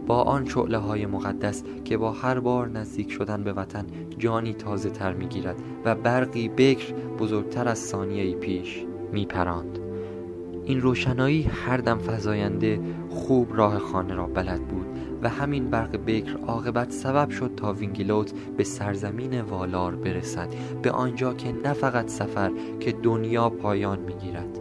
با 0.07 0.21
آن 0.21 0.45
شعله 0.45 0.77
های 0.77 1.05
مقدس 1.05 1.63
که 1.85 1.97
با 1.97 2.11
هر 2.11 2.39
بار 2.39 2.69
نزدیک 2.69 3.11
شدن 3.11 3.43
به 3.43 3.53
وطن 3.53 3.85
جانی 4.17 4.53
تازه 4.53 4.89
تر 4.89 5.13
می 5.13 5.25
گیرد 5.25 5.55
و 5.85 5.95
برقی 5.95 6.49
بکر 6.49 6.93
بزرگتر 6.93 7.67
از 7.67 7.79
ثانیه 7.79 8.35
پیش 8.35 8.85
می 9.11 9.25
پراند. 9.25 9.79
این 10.65 10.81
روشنایی 10.81 11.43
هر 11.43 11.77
دم 11.77 11.97
فزاینده 11.97 12.79
خوب 13.09 13.57
راه 13.57 13.79
خانه 13.79 14.13
را 14.13 14.27
بلد 14.27 14.67
بود 14.67 14.85
و 15.21 15.29
همین 15.29 15.69
برق 15.69 15.97
بکر 16.05 16.37
عاقبت 16.47 16.91
سبب 16.91 17.29
شد 17.29 17.51
تا 17.57 17.73
وینگلوت 17.73 18.33
به 18.57 18.63
سرزمین 18.63 19.41
والار 19.41 19.95
برسد 19.95 20.47
به 20.81 20.91
آنجا 20.91 21.33
که 21.33 21.51
نه 21.51 21.73
فقط 21.73 22.09
سفر 22.09 22.51
که 22.79 22.91
دنیا 22.91 23.49
پایان 23.49 23.99
می‌گیرد 23.99 24.59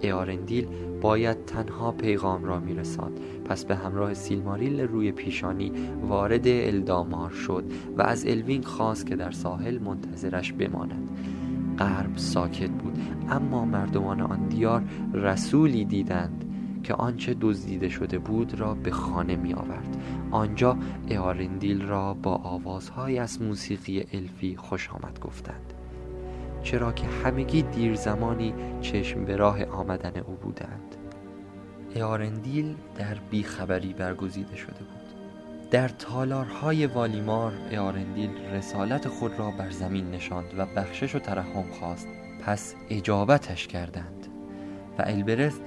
ایارندیل 0.00 0.66
باید 1.00 1.44
تنها 1.44 1.92
پیغام 1.92 2.44
را 2.44 2.60
میرساند. 2.60 3.20
پس 3.44 3.64
به 3.64 3.76
همراه 3.76 4.14
سیلماریل 4.14 4.80
روی 4.80 5.12
پیشانی 5.12 5.72
وارد 6.02 6.48
الدامار 6.48 7.30
شد 7.30 7.64
و 7.98 8.02
از 8.02 8.26
الوینگ 8.26 8.64
خواست 8.64 9.06
که 9.06 9.16
در 9.16 9.30
ساحل 9.30 9.78
منتظرش 9.78 10.52
بماند. 10.52 11.08
غرب 11.78 12.16
ساکت 12.16 12.70
بود 12.70 12.98
اما 13.28 13.64
مردمان 13.64 14.20
آن 14.20 14.48
دیار 14.48 14.82
رسولی 15.14 15.84
دیدند 15.84 16.44
که 16.82 16.94
آنچه 16.94 17.36
دزدیده 17.40 17.88
شده 17.88 18.18
بود 18.18 18.60
را 18.60 18.74
به 18.74 18.90
خانه 18.90 19.36
می 19.36 19.54
آورد 19.54 19.96
آنجا 20.30 20.76
ایارندیل 21.08 21.82
را 21.82 22.14
با 22.14 22.34
آوازهای 22.34 23.18
از 23.18 23.42
موسیقی 23.42 24.04
الفی 24.12 24.56
خوش 24.56 24.90
آمد 24.90 25.20
گفتند. 25.20 25.79
چرا 26.62 26.92
که 26.92 27.06
همگی 27.06 27.62
دیر 27.62 27.94
زمانی 27.94 28.54
چشم 28.80 29.24
به 29.24 29.36
راه 29.36 29.64
آمدن 29.64 30.20
او 30.20 30.34
بودند. 30.34 30.96
اارندیل 31.96 32.74
در 32.98 33.14
بیخبری 33.30 33.92
برگزیده 33.92 34.56
شده 34.56 34.78
بود. 34.78 35.00
در 35.70 35.88
تالارهای 35.88 36.86
والیمار 36.86 37.52
اارندیل 37.72 38.30
رسالت 38.52 39.08
خود 39.08 39.38
را 39.38 39.50
بر 39.50 39.70
زمین 39.70 40.10
نشاند 40.10 40.58
و 40.58 40.66
بخشش 40.66 41.14
و 41.14 41.18
ترحم 41.18 41.70
خواست. 41.70 42.08
پس 42.44 42.74
اجابتش 42.90 43.66
کردند. 43.66 44.26
و 44.98 45.02
البرز 45.06 45.60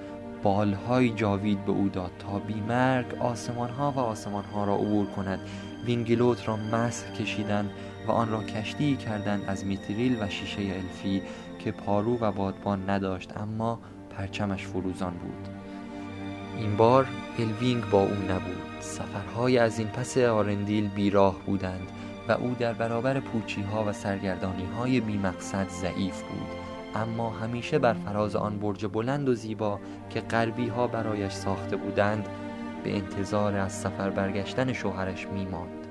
بالهای 0.43 1.09
جاوید 1.09 1.65
به 1.65 1.71
او 1.71 1.89
داد 1.89 2.11
تا 2.19 2.39
بیمرگ 2.39 3.15
آسمانها 3.15 3.91
و 3.91 3.99
آسمانها 3.99 4.65
را 4.65 4.75
عبور 4.75 5.05
کند. 5.05 5.39
وینگلوت 5.85 6.47
را 6.47 6.55
مسح 6.55 7.13
کشیدند. 7.13 7.71
و 8.07 8.11
آن 8.11 8.31
را 8.31 8.43
کشتی 8.43 8.95
کردند 8.95 9.43
از 9.47 9.65
میتریل 9.65 10.17
و 10.21 10.29
شیشه 10.29 10.61
الفی 10.61 11.21
که 11.59 11.71
پارو 11.71 12.17
و 12.19 12.31
بادبان 12.31 12.89
نداشت 12.89 13.37
اما 13.37 13.79
پرچمش 14.09 14.67
فروزان 14.67 15.13
بود. 15.13 15.47
این 16.57 16.77
بار 16.77 17.07
الوینگ 17.39 17.89
با 17.89 18.01
او 18.01 18.15
نبود. 18.29 18.63
سفرهای 18.79 19.57
از 19.57 19.79
این 19.79 19.87
پس 19.87 20.17
اارندیل 20.17 20.87
بیراه 20.87 21.35
بودند 21.45 21.87
و 22.27 22.31
او 22.31 22.55
در 22.59 22.73
برابر 22.73 23.19
پوچی 23.19 23.61
ها 23.61 23.83
و 23.83 23.93
سرگردانی 23.93 24.65
های 24.65 24.99
بی 24.99 25.17
مقصد 25.17 25.69
ضعیف 25.69 26.21
بود. 26.21 26.47
اما 26.95 27.29
همیشه 27.29 27.79
بر 27.79 27.93
فراز 27.93 28.35
آن 28.35 28.59
برج 28.59 28.85
بلند 28.85 29.29
و 29.29 29.35
زیبا 29.35 29.79
که 30.09 30.21
غربی 30.21 30.67
ها 30.67 30.87
برایش 30.87 31.31
ساخته 31.31 31.75
بودند 31.75 32.27
به 32.83 32.95
انتظار 32.95 33.55
از 33.55 33.71
سفر 33.71 34.09
برگشتن 34.09 34.73
شوهرش 34.73 35.27
میماند. 35.27 35.82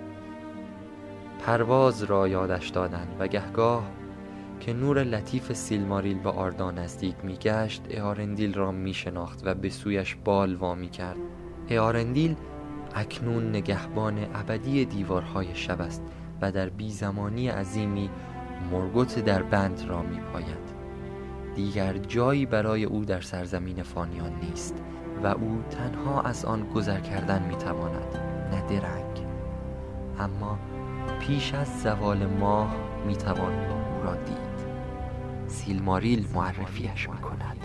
پرواز 1.46 2.02
را 2.02 2.28
یادش 2.28 2.68
دادند 2.68 3.16
و 3.18 3.28
گهگاه 3.28 3.90
که 4.60 4.72
نور 4.72 5.04
لطیف 5.04 5.52
سیلماریل 5.52 6.18
به 6.18 6.30
آردا 6.30 6.70
نزدیک 6.70 7.14
میگشت 7.22 7.82
اارندیل 7.90 8.54
را 8.54 8.72
میشناخت 8.72 9.40
و 9.44 9.54
به 9.54 9.68
سویش 9.68 10.16
بال 10.24 10.54
وا 10.54 10.76
کرد 10.76 11.18
اارندیل 11.68 12.36
اکنون 12.94 13.48
نگهبان 13.48 14.18
ابدی 14.34 14.84
دیوارهای 14.84 15.54
شب 15.54 15.80
است 15.80 16.02
و 16.40 16.52
در 16.52 16.68
بی 16.68 16.90
زمانی 16.90 17.48
عظیمی 17.48 18.10
مرگوت 18.72 19.18
در 19.18 19.42
بند 19.42 19.84
را 19.88 20.02
می 20.02 20.20
پاید. 20.32 20.72
دیگر 21.54 21.98
جایی 21.98 22.46
برای 22.46 22.84
او 22.84 23.04
در 23.04 23.20
سرزمین 23.20 23.82
فانیان 23.82 24.32
نیست 24.42 24.82
و 25.22 25.26
او 25.26 25.62
تنها 25.70 26.22
از 26.22 26.44
آن 26.44 26.68
گذر 26.68 27.00
کردن 27.00 27.42
می 27.42 27.56
تواند 27.56 28.16
نه 28.52 28.62
درنگ. 28.68 29.26
اما 30.18 30.58
پیش 31.20 31.54
از 31.54 31.82
زوال 31.82 32.26
ماه 32.26 32.76
می 33.06 33.16
توان 33.16 33.54
او 33.54 34.02
را 34.04 34.14
دید 34.14 34.52
سیلماریل 35.48 36.28
معرفیش 36.34 37.08
می 37.08 37.16
کند 37.16 37.56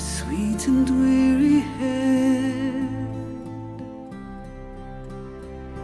sweet 0.00 0.66
and 0.66 0.88
weary 1.00 1.60
head. 1.76 2.74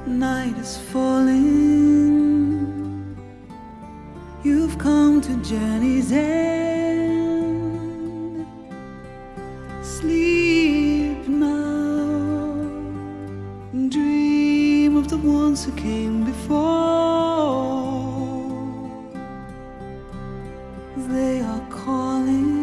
Night 0.07 0.57
is 0.59 0.77
falling. 0.91 1.57
You've 4.43 4.79
come 4.79 5.21
to. 5.21 5.37
Sleep 9.83 10.36
Dream 13.77 14.97
of 14.97 15.09
the 15.09 15.19
ones 15.19 15.65
who 15.65 15.73
came 15.73 16.25
before. 16.25 16.57
They 20.97 21.43
are 21.43 21.61
calling 21.69 22.57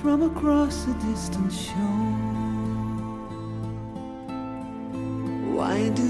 from 0.00 0.22
across 0.22 0.84
the 0.84 0.94
distant 1.10 1.52
shore. 1.52 2.14
Why 5.56 5.88
do 5.88 6.06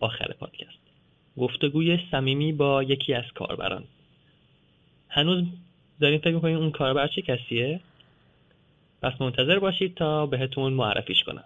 آخر 0.00 0.32
پادکست. 0.40 0.78
گفتگوی 1.36 1.98
صمیمی 2.10 2.52
با 2.52 2.82
یکی 2.82 3.14
از 3.14 3.24
کاربران. 3.34 3.84
هنوز 5.08 5.44
داریم 6.00 6.20
فکر 6.20 6.34
می‌کنیم 6.34 6.56
اون 6.58 6.70
کاربر 6.70 7.06
چه 7.08 7.22
کسیه؟ 7.22 7.80
پس 9.02 9.12
منتظر 9.20 9.58
باشید 9.58 9.94
تا 9.94 10.26
بهتون 10.26 10.72
معرفیش 10.72 11.24
کنم. 11.24 11.44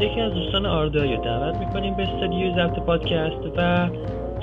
یکی 0.00 0.20
از 0.20 0.32
دوستان 0.32 0.66
آردایی 0.66 1.16
رو 1.16 1.24
دعوت 1.24 1.56
می‌کنیم 1.56 1.94
به 1.94 2.02
استودیوی 2.02 2.54
ضبط 2.54 2.78
پادکست 2.78 3.56
و 3.56 3.88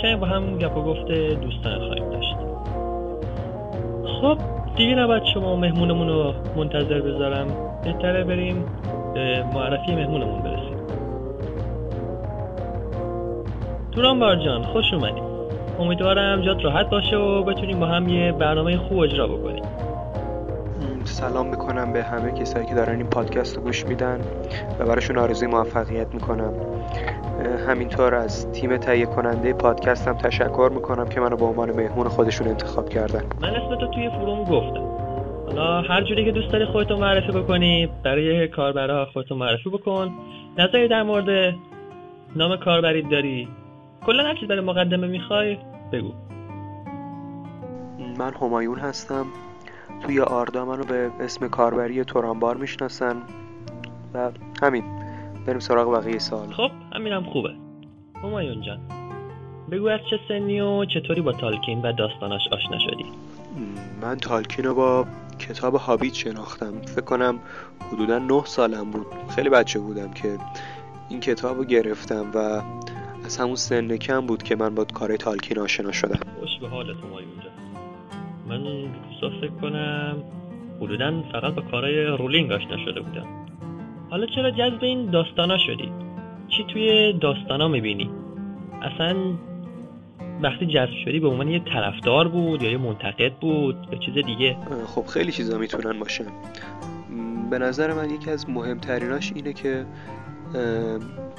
کمی 0.02 0.16
با 0.16 0.28
هم 0.28 0.58
گپ 0.58 0.78
و 0.78 0.84
گفته 0.84 1.30
دوستانه 1.30 1.88
خواهیم 1.88 2.10
داشت. 2.10 2.36
خب 4.22 4.38
دیگه 4.78 4.96
نباید 4.96 5.24
شما 5.34 5.56
مهمونمون 5.56 6.08
رو 6.08 6.34
منتظر 6.56 7.02
بذارم. 7.02 7.48
بهتره 7.84 8.24
بریم 8.24 8.66
به 9.14 9.44
معرفی 9.54 9.96
مهمونمون 9.96 10.42
برسیم. 10.42 10.78
توران 13.92 14.20
بارجان 14.20 14.64
خوش 14.64 14.94
اومدیم 14.94 15.24
امیدوارم 15.80 16.42
جات 16.42 16.66
راحت 16.66 16.90
باشه 16.90 17.16
و 17.16 17.44
بتونیم 17.44 17.80
با 17.80 17.86
هم 17.86 18.08
یه 18.08 18.32
برنامه 18.32 18.78
خوب 18.78 19.00
اجرا 19.00 19.28
بکنیم. 19.28 19.64
سلام 21.04 21.48
می‌کنم 21.48 21.94
به 21.94 22.04
همه 22.04 22.32
کسایی 22.32 22.66
که 22.66 22.76
دارن 22.76 22.96
این 22.96 23.08
پادکست 23.08 23.58
رو 23.58 23.64
گوش 23.64 23.86
میدن. 23.86 24.20
و 24.80 24.86
براشون 24.86 25.18
آرزوی 25.18 25.48
موفقیت 25.48 26.14
می‌کنم. 26.14 26.54
همینطور 27.68 28.16
از 28.16 28.52
تیم 28.52 28.78
تهیه 28.78 29.06
کننده 29.06 29.54
پادکستم 29.54 30.14
تشکر 30.14 30.72
می‌کنم 30.74 31.10
که 31.10 31.20
منو 31.22 31.36
به 31.36 31.46
عنوان 31.46 31.72
مهمون 31.72 32.08
خودشون 32.08 32.48
انتخاب 32.48 32.90
کردن. 32.90 33.24
من 33.42 33.56
اسمتو 33.56 33.88
توی 33.88 34.10
فروم 34.10 34.44
گفتم. 34.44 34.90
حالا 35.46 35.82
هر 35.82 36.04
جوری 36.04 36.26
که 36.26 36.32
دوست 36.32 36.52
داری 36.52 36.66
خودتو 36.66 36.98
معرفی 36.98 37.32
بکنی 37.32 37.90
برای 38.04 38.48
کاربرها 38.48 39.06
خودتو 39.06 39.36
معرفی 39.36 39.70
بکن. 39.70 40.12
نظری 40.58 40.88
در 40.88 41.04
مورد 41.04 41.56
نام 42.36 42.58
کاربری 42.58 43.02
داری؟ 43.02 43.48
کلا 44.06 44.24
هر 44.24 44.36
چیز 44.36 44.48
برای 44.48 44.62
مقدمه 44.62 45.08
می‌خوای 45.08 45.58
بگو. 45.94 46.12
من 48.20 48.34
همایون 48.42 48.80
هستم. 48.80 49.26
توی 50.06 50.20
آردا 50.20 50.66
منو 50.66 50.84
به 50.84 51.10
اسم 51.20 51.48
کاربری 51.48 52.04
تورانبار 52.04 52.58
می‌شناسن. 52.58 53.16
و 54.14 54.32
همین. 54.62 54.84
بریم 55.46 55.60
سراغ 55.60 55.94
بقیه 55.94 56.20
سوال 56.20 56.52
خب 56.52 56.72
همینم 56.94 57.24
خوبه. 57.24 57.54
همایون 58.24 58.62
جان. 58.62 58.80
بگو 59.72 59.88
از 59.88 60.00
چه 60.10 60.20
سنی 60.28 60.62
و 60.62 60.86
چطوری 60.86 61.22
با 61.22 61.32
تالکین 61.32 61.82
و 61.82 61.94
داستاناش 61.94 62.42
آشنا 62.52 62.80
شدی؟ 62.80 63.06
من 64.02 64.18
تالکین 64.18 64.66
رو 64.66 64.76
با 64.76 65.06
کتاب 65.40 65.76
هابیت 65.76 66.14
شناختم. 66.14 66.82
فکر 66.82 67.02
کنم 67.02 67.40
حدودا 67.92 68.20
نه 68.20 68.46
سالم 68.46 68.92
بود. 68.92 69.06
خیلی 69.36 69.50
بچه 69.50 69.80
بودم 69.80 70.12
که 70.12 70.38
این 71.10 71.20
کتاب 71.20 71.58
رو 71.58 71.64
گرفتم 71.64 72.32
و 72.34 72.62
از 73.26 73.38
همون 73.38 73.56
سن 73.56 73.98
کم 73.98 74.26
بود 74.26 74.44
که 74.44 74.56
من 74.56 74.76
با 74.76 74.84
کار 74.84 75.16
تالکین 75.16 75.60
آشنا 75.60 75.92
شدم. 75.92 76.20
خوش 76.40 76.50
به 76.62 76.68
حالت 76.68 76.98
همایون 76.98 77.32
جان. 77.44 77.54
من 78.48 78.66
روزا 78.66 79.40
فکر 79.42 79.52
کنم 79.62 80.24
حدودا 80.82 81.24
فقط 81.32 81.54
با 81.54 81.62
کارهای 81.62 82.06
رولینگ 82.06 82.52
آشنا 82.52 82.78
شده 82.86 83.02
بودم. 83.02 83.39
حالا 84.10 84.26
چرا 84.36 84.52
جذب 84.52 84.84
این 84.84 85.12
داستانا 85.12 85.58
شدی؟ 85.58 85.92
چی 86.48 86.66
توی 86.74 87.14
داستانا 87.14 87.68
می‌بینی؟ 87.68 88.10
اصلا 88.82 89.16
وقتی 90.44 90.66
جذب 90.66 90.94
شدی 91.06 91.20
به 91.20 91.28
عنوان 91.28 91.48
یه 91.48 91.60
طرفدار 91.60 92.28
بود 92.28 92.62
یا 92.62 92.72
یه 92.72 92.78
منتقد 92.78 93.34
بود 93.34 93.76
یا 93.92 94.00
چیز 94.00 94.26
دیگه؟ 94.26 94.58
خب 94.88 95.06
خیلی 95.06 95.32
چیزا 95.32 95.58
می‌تونن 95.58 96.00
باشن 96.00 96.26
به 97.50 97.60
نظر 97.60 97.94
من 97.94 98.10
یکی 98.10 98.32
از 98.32 98.50
مهمتریناش 98.50 99.32
اینه 99.36 99.54
که 99.54 99.86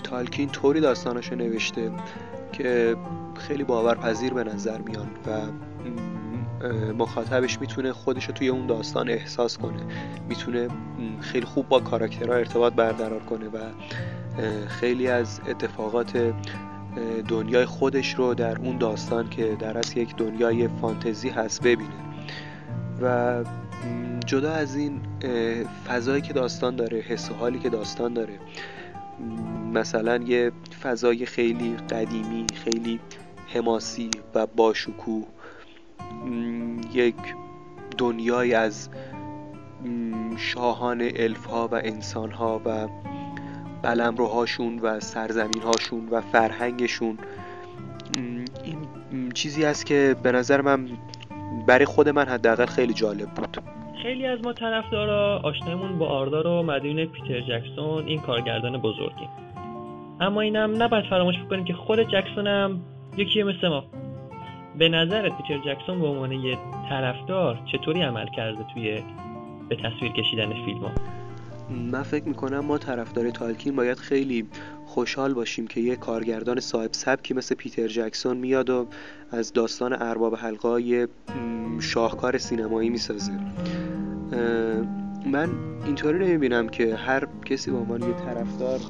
تالکین 0.04 0.48
طوری 0.48 0.80
داستاناشو 0.80 1.34
نوشته 1.34 1.90
که 2.52 2.96
خیلی 3.38 3.64
باورپذیر 3.64 4.34
به 4.34 4.44
نظر 4.44 4.78
میان 4.78 5.06
و 5.26 5.30
مخاطبش 6.98 7.60
می‌تونه 7.60 7.92
خودش 7.92 8.24
رو 8.24 8.32
توی 8.34 8.48
اون 8.48 8.66
داستان 8.66 9.08
احساس 9.08 9.58
کنه. 9.58 9.82
می‌تونه 10.28 10.68
خیلی 11.20 11.46
خوب 11.46 11.68
با 11.68 11.80
کاراکترها 11.80 12.34
ارتباط 12.34 12.72
برقرار 12.72 13.20
کنه 13.20 13.48
و 13.48 13.58
خیلی 14.68 15.08
از 15.08 15.40
اتفاقات 15.48 16.34
دنیای 17.28 17.64
خودش 17.64 18.14
رو 18.14 18.34
در 18.34 18.58
اون 18.58 18.78
داستان 18.78 19.28
که 19.28 19.56
در 19.60 19.78
اصل 19.78 19.98
یک 19.98 20.16
دنیای 20.16 20.68
فانتزی 20.68 21.28
هست 21.28 21.62
ببینه. 21.62 21.94
و 23.02 23.44
جدا 24.26 24.52
از 24.52 24.76
این 24.76 25.00
فضایی 25.86 26.22
که 26.22 26.32
داستان 26.32 26.76
داره 26.76 26.98
حس 26.98 27.30
و 27.30 27.34
حالی 27.34 27.58
که 27.58 27.68
داستان 27.68 28.14
داره 28.14 28.38
مثلا 29.72 30.16
یه 30.16 30.52
فضای 30.82 31.26
خیلی 31.26 31.76
قدیمی 31.76 32.46
خیلی 32.54 33.00
حماسی 33.54 34.10
و 34.34 34.46
باشکوه 34.46 35.26
یک 36.92 37.14
دنیای 37.98 38.54
از 38.54 38.88
شاهان 40.36 41.10
الف 41.16 41.44
ها 41.44 41.68
و 41.72 41.74
انسان 41.74 42.30
ها 42.30 42.60
و 42.64 42.88
قلمروهاشون 43.82 44.78
و 44.78 45.00
سرزمین 45.00 45.62
هاشون 45.62 46.08
و 46.10 46.20
فرهنگشون. 46.20 47.18
این 49.12 49.32
چیزی 49.32 49.64
است 49.64 49.86
که 49.86 50.16
به 50.22 50.32
نظر 50.32 50.60
من 50.60 50.88
برای 51.66 51.84
خود 51.84 52.08
من 52.08 52.24
حداقل 52.24 52.66
خیلی 52.66 52.92
جالب 52.92 53.28
بود. 53.28 53.56
خیلی 54.02 54.26
از 54.26 54.38
ما 54.42 54.52
طرفدارا 54.52 55.40
آشنایمون 55.44 55.98
با 55.98 56.08
آردا 56.08 56.40
رو 56.40 56.62
مدیون 56.62 57.04
پیتر 57.04 57.40
جکسون 57.40 58.06
این 58.06 58.20
کارگردان 58.20 58.78
بزرگیم. 58.78 59.28
اما 60.20 60.40
اینم 60.40 60.82
نباید 60.82 61.04
فراموش 61.10 61.34
بکنیم 61.46 61.64
که 61.64 61.74
خود 61.74 62.02
جکسون 62.02 62.46
هم 62.46 62.80
یکیه 63.16 63.44
مثل 63.44 63.68
ما. 63.68 63.84
به 64.78 64.88
نظرت 64.88 65.32
پیتر 65.36 65.58
جکسون 65.58 66.00
به 66.00 66.06
عنوان 66.06 66.32
یه 66.32 66.58
طرفدار 66.88 67.62
چطوری 67.72 68.02
عمل 68.02 68.26
کرده 68.36 68.64
توی 68.74 69.02
به 69.68 69.76
تصویر 69.76 70.12
کشیدن 70.12 70.64
فیلم 70.64 70.78
ها؟ 70.78 70.90
من 71.92 72.02
فکر 72.02 72.24
می‌کنم 72.28 72.58
ما 72.60 72.78
طرفدار 72.78 73.30
تالکین 73.30 73.76
باید 73.76 73.98
خیلی 73.98 74.46
خوشحال 74.86 75.34
باشیم 75.34 75.66
که 75.66 75.80
یه 75.80 75.96
کارگردان 75.96 76.60
صاحب 76.60 76.92
سبکی 76.92 77.34
مثل 77.34 77.54
پیتر 77.54 77.88
جکسون 77.88 78.36
میاد 78.36 78.70
و 78.70 78.86
از 79.30 79.52
داستان 79.52 79.92
ارباب 79.92 80.34
حلقای 80.34 81.08
شاهکار 81.80 82.38
سینمایی 82.38 82.90
می‌سازه 82.90 83.32
من 85.26 85.48
اینطوری 85.86 86.18
نمی‌بینم 86.18 86.68
که 86.68 86.96
هر 86.96 87.26
کسی 87.44 87.70
به 87.70 87.76
عنوان 87.76 88.02
یه 88.02 88.12
طرفدار 88.12 88.80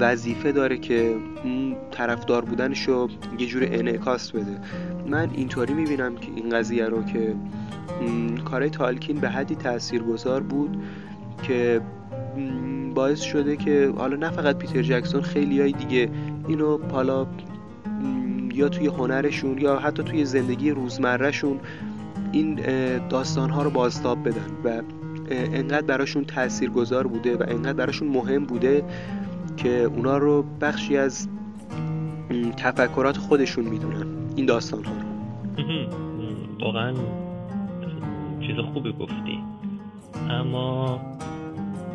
وظیفه 0.00 0.52
داره 0.52 0.78
که 0.78 1.16
اون 1.44 1.76
طرفدار 1.90 2.44
بودنش 2.44 2.88
رو 2.88 3.08
یه 3.38 3.46
جور 3.46 3.62
انعکاس 3.66 4.30
بده. 4.30 4.58
من 5.06 5.30
اینطوری 5.34 5.74
می‌بینم 5.74 6.16
که 6.16 6.28
این 6.36 6.50
قضیه 6.50 6.84
رو 6.86 7.02
که 7.02 7.34
کارهای 8.44 8.70
تالکین 8.70 9.20
به 9.20 9.28
حدی 9.28 9.54
تاثیرگذار 9.54 10.42
بود 10.42 10.76
که 11.42 11.80
باعث 12.94 13.20
شده 13.20 13.56
که 13.56 13.92
حالا 13.96 14.16
نه 14.16 14.30
فقط 14.30 14.58
پیتر 14.58 14.82
جکسون 14.82 15.22
خیلی 15.22 15.60
های 15.60 15.72
دیگه 15.72 16.10
اینو 16.48 16.78
حالا 16.92 17.26
یا 18.54 18.68
توی 18.68 18.86
هنرشون 18.86 19.58
یا 19.58 19.78
حتی 19.78 20.02
توی 20.02 20.24
زندگی 20.24 20.70
روزمرهشون 20.70 21.60
این 22.32 22.54
داستان 23.08 23.50
ها 23.50 23.62
رو 23.62 23.70
بازتاب 23.70 24.28
بدن 24.28 24.50
و 24.64 24.82
انقدر 25.30 25.86
براشون 25.86 26.24
تاثیرگذار 26.24 27.06
بوده 27.06 27.36
و 27.36 27.42
انقدر 27.48 27.72
براشون 27.72 28.08
مهم 28.08 28.44
بوده 28.44 28.84
که 29.62 29.68
اونا 29.68 30.18
رو 30.18 30.44
بخشی 30.60 30.96
از 30.96 31.28
تفکرات 32.56 33.16
خودشون 33.16 33.64
می‌دونن 33.64 34.06
این 34.36 34.46
داستان 34.46 34.84
ها 34.84 34.92
رو 34.92 35.02
واقعا 36.60 36.94
چیز 38.40 38.56
خوبی 38.72 38.92
گفتی. 38.92 39.38
اما 40.30 41.00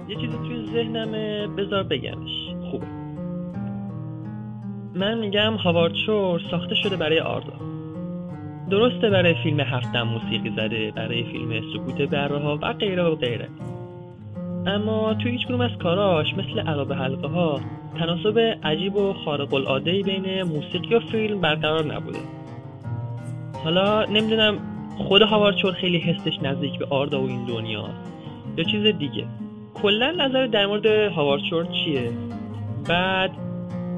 یه 0.09 0.15
چیزی 0.15 0.37
توی 0.37 0.65
ذهنمه 0.73 1.47
بذار 1.47 1.83
بگمش. 1.83 2.55
خوبه 2.71 2.85
من 4.95 5.17
میگم 5.17 5.53
هاوارد 5.53 5.93
ساخته 6.51 6.75
شده 6.75 6.95
برای 6.95 7.19
آردا. 7.19 7.53
درسته 8.69 9.09
برای 9.09 9.35
فیلم 9.43 9.59
هفتم 9.59 10.01
موسیقی 10.01 10.49
زده 10.55 10.91
برای 10.95 11.23
فیلم 11.23 11.61
سکوت 11.73 12.01
بره 12.01 12.39
ها 12.39 12.57
و 12.61 12.73
غیره 12.73 13.03
و 13.03 13.15
غیره. 13.15 13.49
اما 14.67 15.13
توی 15.13 15.31
هیچ 15.31 15.51
از 15.51 15.77
کاراش 15.83 16.33
مثل 16.33 16.59
عرب 16.59 16.93
حلقه 16.93 17.27
ها 17.27 17.61
تناسب 17.99 18.39
عجیب 18.63 18.95
و 18.95 19.13
خارق 19.13 19.53
العاده 19.53 20.01
بین 20.03 20.43
موسیقی 20.43 20.95
و 20.95 20.99
فیلم 20.99 21.41
برقرار 21.41 21.93
نبوده. 21.93 22.19
حالا 23.63 24.05
نمی‌دونم 24.05 24.57
خود 24.97 25.21
هاوارد 25.21 25.55
خیلی 25.55 25.97
حسش 25.97 26.39
نزدیک 26.41 26.79
به 26.79 26.85
آردا 26.89 27.21
و 27.21 27.27
این 27.27 27.45
دنیا 27.45 27.89
یا 28.57 28.63
چیز 28.63 28.83
دیگه. 28.83 29.25
کلا 29.73 30.11
نظر 30.11 30.47
در 30.47 30.65
مورد 30.65 30.85
هاوارد 30.85 31.71
چیه؟ 31.71 32.11
بعد 32.89 33.31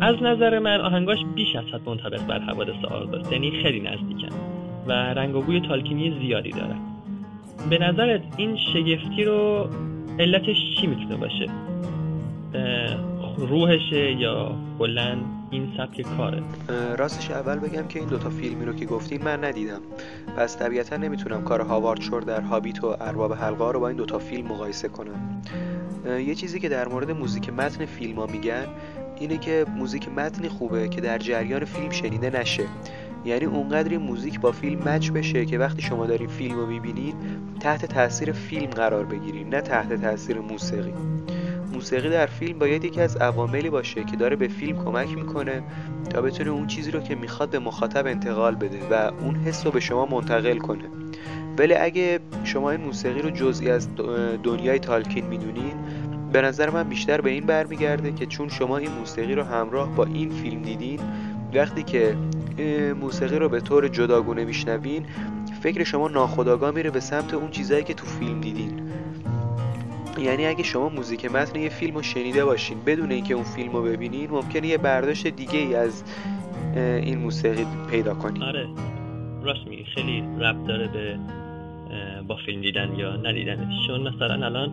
از 0.02 0.16
نظر 0.22 0.60
من 0.60 0.82
آهنگاش 0.82 1.20
بیش 1.36 1.56
از 1.56 1.66
حد 1.74 1.90
منطبق 1.90 2.26
بر 2.28 2.40
حوادث 2.40 2.86
آرداست 2.92 3.32
یعنی 3.32 3.52
خیلی 3.52 3.80
نزدیکن 3.80 4.36
و 4.88 4.92
رنگ 4.92 5.36
و 5.36 5.42
بوی 5.42 5.62
تالکینی 5.62 6.20
زیادی 6.22 6.52
دارن 6.52 6.80
به 7.70 7.78
نظرت 7.78 8.22
این 8.38 8.58
شگفتی 8.74 9.24
رو 9.24 9.70
علتش 10.20 10.58
چی 10.82 10.88
می‌تونه 10.88 11.16
باشه؟ 11.16 11.46
روحشه 13.38 14.12
یا 14.12 14.56
کلا 14.80 15.18
این 15.52 15.74
سبک 15.78 16.02
کاره؟ 16.18 16.44
راستش 16.98 17.32
اول 17.32 17.60
بگم 17.60 17.88
که 17.88 18.00
این 18.00 18.08
دوتا 18.08 18.30
فیلمی 18.30 18.66
رو 18.66 18.74
که 18.74 18.86
گفتین 18.86 19.24
من 19.24 19.44
ندیدم. 19.44 19.82
پس 20.38 20.58
طبیعتا 20.58 20.98
نمی‌تونم 20.98 21.44
کار 21.44 21.62
هاوارد 21.62 22.02
شور 22.02 22.22
در 22.22 22.42
هابیت 22.42 22.84
و 22.84 22.88
ارباب 22.88 23.34
حلقه 23.34 23.72
رو 23.72 23.80
با 23.80 23.88
این 23.88 23.98
دوتا 23.98 24.20
فیلم 24.20 24.48
مقایسه 24.48 24.88
کنم. 24.88 25.42
یه 26.06 26.36
چیزی 26.36 26.60
که 26.60 26.70
در 26.70 26.88
مورد 26.88 27.12
موزیک 27.12 27.50
متن 27.50 27.86
فیلم 27.86 28.16
ها 28.16 28.26
میگن 28.26 28.66
اینه 29.20 29.38
که 29.38 29.66
موزیک 29.78 30.10
متنی 30.10 30.50
خوبه 30.50 30.90
که 30.90 31.02
در 31.02 31.18
جریان 31.18 31.66
فیلم 31.66 31.90
شنیده 31.90 32.40
نشه. 32.40 32.64
یعنی 33.26 33.46
اونقدری 33.46 33.98
موزیک 33.98 34.40
با 34.40 34.52
فیلم 34.52 34.80
مچ 34.90 35.12
بشه 35.12 35.46
که 35.46 35.58
وقتی 35.58 35.82
شما 35.82 36.06
دارین 36.06 36.28
فیلم 36.28 36.56
رو 36.56 36.66
می‌بینید 36.66 37.16
تحت 37.60 37.86
تاثیر 37.86 38.32
فیلم 38.32 38.70
قرار 38.70 39.06
بگیرید 39.06 39.56
نه 39.56 39.62
تحت 39.62 40.02
تاثیر 40.02 40.40
موسیقی. 40.40 40.94
موسیقی 41.74 42.10
در 42.10 42.26
فیلم 42.26 42.60
باید 42.60 42.86
یکی 42.86 43.02
از 43.02 43.18
عواملی 43.18 43.70
باشه 43.70 44.04
که 44.04 44.18
داره 44.18 44.36
به 44.36 44.48
فیلم 44.48 44.84
کمک 44.84 45.16
می‌کنه 45.16 45.64
تا 46.10 46.22
بتونه 46.22 46.50
اون 46.50 46.68
چیزی 46.68 46.92
رو 46.92 47.00
که 47.00 47.16
می‌خواد 47.16 47.50
به 47.50 47.60
مخاطب 47.60 48.08
انتقال 48.08 48.56
بده 48.56 48.80
و 48.92 49.12
اون 49.24 49.36
حس 49.36 49.66
رو 49.66 49.72
به 49.72 49.80
شما 49.80 50.06
منتقل 50.06 50.58
کنه. 50.58 50.86
ولی 51.58 51.74
اگه 51.74 52.20
شما 52.44 52.72
این 52.72 52.82
موسیقی 52.82 53.22
رو 53.22 53.30
جزئی 53.30 53.70
از 53.70 53.88
دنیای 54.44 54.80
تالکین 54.80 55.26
می‌دونین 55.26 55.74
به 56.34 56.42
نظر 56.42 56.70
من 56.70 56.84
بیشتر 56.84 57.22
به 57.22 57.30
این 57.30 57.46
برمیگرده 57.46 58.12
که 58.12 58.26
چون 58.26 58.50
شما 58.50 58.78
این 58.78 58.92
موسیقی 58.92 59.36
رو 59.36 59.44
همراه 59.44 59.96
با 59.96 60.06
این 60.06 60.30
فیلم 60.30 60.62
دیدین 60.62 61.00
وقتی 61.54 61.84
که 61.84 62.16
موسیقی 63.00 63.40
رو 63.40 63.50
به 63.50 63.62
طور 63.62 63.88
جداگونه 63.88 64.46
میشنوین 64.46 65.06
فکر 65.62 65.84
شما 65.84 66.08
ناخداگاه 66.08 66.72
میره 66.72 66.90
به 66.90 67.00
سمت 67.00 67.34
اون 67.34 67.52
چیزایی 67.52 67.84
که 67.84 67.94
تو 67.94 68.06
فیلم 68.06 68.42
دیدین. 68.42 68.82
یعنی 70.22 70.46
اگه 70.46 70.64
شما 70.64 70.90
موزیک 70.90 71.26
متن 71.26 71.60
یه 71.60 71.70
فیلم 71.70 71.96
رو 71.96 72.02
شنیده 72.02 72.46
باشین 72.46 72.78
بدون 72.86 73.12
اینکه 73.12 73.34
اون 73.34 73.44
فیلم 73.44 73.72
رو 73.72 73.84
ببینین 73.84 74.32
ممکنه 74.32 74.68
یه 74.68 74.78
برداشت 74.78 75.28
دیگه 75.28 75.60
ای 75.60 75.76
از 75.76 76.04
این 76.76 77.18
موسیقی 77.18 77.66
پیدا 77.92 78.14
کنید 78.14 78.44
آره. 78.44 78.68
راست 79.44 79.68
میگی. 79.68 79.84
خیلی 79.84 80.24
ربط 80.40 80.68
داره 80.68 80.88
به 80.88 81.20
با 82.28 82.38
فیلم 82.46 82.62
دیدن 82.62 82.96
یا 82.98 83.16
ندیدنش. 83.16 83.88
چون 83.88 84.08
مثلا 84.08 84.46
الان 84.46 84.72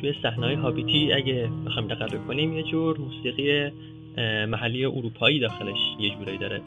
توی 0.00 0.14
صحنه 0.22 0.56
هابیتی 0.56 1.12
اگه 1.12 1.48
بخوایم 1.66 1.88
دقت 1.88 2.26
کنیم 2.26 2.52
یه 2.52 2.62
جور 2.62 2.98
موسیقی 2.98 3.70
محلی 4.46 4.84
اروپایی 4.84 5.40
داخلش 5.40 5.78
یه 6.00 6.10
جورایی 6.10 6.38
داره 6.38 6.60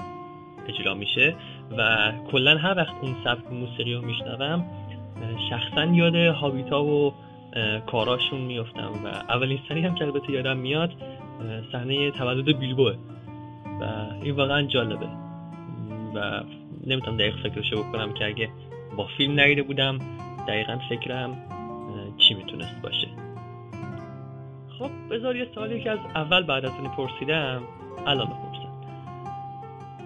اجرا 0.74 0.94
میشه 0.94 1.36
و 1.78 2.12
کلا 2.32 2.58
هر 2.58 2.78
وقت 2.78 2.94
اون 3.02 3.16
سبک 3.24 3.52
موسیقی 3.52 3.94
رو 3.94 4.02
میشنوم 4.02 4.66
شخصا 5.50 5.86
یاد 5.86 6.16
هابیتا 6.16 6.84
و 6.84 7.14
کاراشون 7.86 8.42
میفتم 8.42 8.92
و 9.06 9.08
اولین 9.08 9.60
سری 9.70 9.82
هم 9.82 9.96
که 9.96 10.06
البته 10.06 10.32
یادم 10.32 10.58
میاد 10.58 10.94
صحنه 11.72 12.12
تولد 12.12 12.60
بیلبوه 12.60 12.96
و 13.82 13.84
این 14.24 14.36
واقعا 14.36 14.62
جالبه. 14.62 15.08
و 16.16 16.44
نمی‌تونم 16.88 17.18
دقیق 17.18 17.36
فکرشو 17.44 17.84
بکنم 17.84 18.14
که 18.14 18.26
اگه 18.26 18.50
با 18.98 19.08
فیلم 19.18 19.40
ندیده 19.40 19.64
بودم 19.64 19.98
دقیقا 20.48 20.80
فکرم 20.90 21.38
چی 22.18 22.34
می‌تونست 22.34 22.82
باشه. 22.82 23.08
خب 24.80 24.90
بذار 25.12 25.36
یه 25.36 25.48
سوالی 25.56 25.84
که 25.84 25.92
از 25.92 26.00
اول 26.16 26.44
بعد 26.44 26.66
از 26.66 26.72
این 26.82 26.92
پرسیدم 26.92 27.62
الان 28.08 28.28
بپرسم. 28.28 28.71